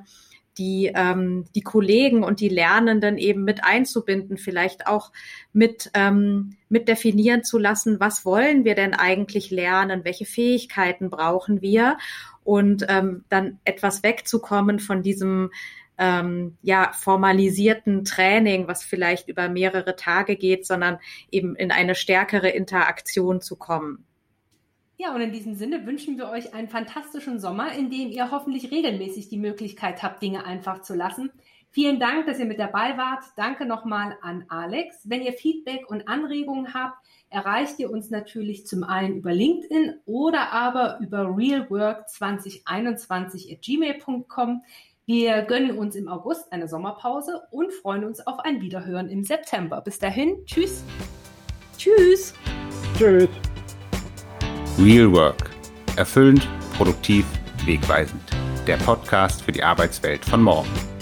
die, 0.58 0.90
ähm, 0.94 1.44
die 1.54 1.60
Kollegen 1.60 2.24
und 2.24 2.40
die 2.40 2.48
Lernenden 2.48 3.18
eben 3.18 3.44
mit 3.44 3.62
einzubinden, 3.62 4.38
vielleicht 4.38 4.86
auch 4.86 5.12
mit, 5.52 5.90
ähm, 5.92 6.56
mit 6.70 6.88
definieren 6.88 7.44
zu 7.44 7.58
lassen, 7.58 8.00
was 8.00 8.24
wollen 8.24 8.64
wir 8.64 8.74
denn 8.74 8.94
eigentlich 8.94 9.50
lernen, 9.50 10.04
welche 10.04 10.24
Fähigkeiten 10.24 11.10
brauchen 11.10 11.60
wir? 11.60 11.98
Und 12.42 12.86
ähm, 12.88 13.24
dann 13.28 13.58
etwas 13.64 14.02
wegzukommen 14.02 14.78
von 14.78 15.02
diesem 15.02 15.50
ähm, 15.98 16.56
ja 16.62 16.92
formalisierten 16.92 18.04
Training, 18.04 18.68
was 18.68 18.84
vielleicht 18.84 19.28
über 19.28 19.48
mehrere 19.48 19.96
Tage 19.96 20.36
geht, 20.36 20.66
sondern 20.66 20.98
eben 21.30 21.56
in 21.56 21.70
eine 21.70 21.94
stärkere 21.94 22.48
Interaktion 22.48 23.40
zu 23.40 23.56
kommen. 23.56 24.04
Ja, 24.98 25.14
und 25.14 25.20
in 25.20 25.32
diesem 25.32 25.54
Sinne 25.54 25.86
wünschen 25.86 26.16
wir 26.16 26.30
euch 26.30 26.54
einen 26.54 26.68
fantastischen 26.68 27.38
Sommer, 27.38 27.70
in 27.72 27.90
dem 27.90 28.08
ihr 28.08 28.30
hoffentlich 28.30 28.70
regelmäßig 28.70 29.28
die 29.28 29.36
Möglichkeit 29.36 30.02
habt, 30.02 30.22
Dinge 30.22 30.46
einfach 30.46 30.80
zu 30.80 30.94
lassen. 30.94 31.30
Vielen 31.70 32.00
Dank, 32.00 32.24
dass 32.24 32.38
ihr 32.38 32.46
mit 32.46 32.58
dabei 32.58 32.96
wart. 32.96 33.22
Danke 33.36 33.66
nochmal 33.66 34.16
an 34.22 34.46
Alex. 34.48 35.00
Wenn 35.04 35.20
ihr 35.20 35.34
Feedback 35.34 35.90
und 35.90 36.08
Anregungen 36.08 36.72
habt, 36.72 36.96
erreicht 37.28 37.78
ihr 37.78 37.90
uns 37.90 38.08
natürlich 38.08 38.66
zum 38.66 38.84
einen 38.84 39.16
über 39.16 39.34
LinkedIn 39.34 39.96
oder 40.06 40.50
aber 40.52 40.98
über 41.00 41.26
realwork2021 41.26 43.52
at 43.52 43.60
gmail.com. 43.60 44.62
Wir 45.08 45.42
gönnen 45.42 45.78
uns 45.78 45.94
im 45.94 46.08
August 46.08 46.52
eine 46.52 46.66
Sommerpause 46.66 47.42
und 47.52 47.72
freuen 47.72 48.04
uns 48.04 48.26
auf 48.26 48.40
ein 48.40 48.60
Wiederhören 48.60 49.08
im 49.08 49.22
September. 49.22 49.80
Bis 49.80 50.00
dahin, 50.00 50.44
tschüss. 50.46 50.82
Tschüss. 51.78 52.34
Tschüss. 52.98 53.28
Real 54.76 55.12
Work. 55.12 55.50
Erfüllend, 55.94 56.48
produktiv, 56.76 57.24
wegweisend. 57.64 58.20
Der 58.66 58.78
Podcast 58.78 59.42
für 59.42 59.52
die 59.52 59.62
Arbeitswelt 59.62 60.24
von 60.24 60.42
morgen. 60.42 60.95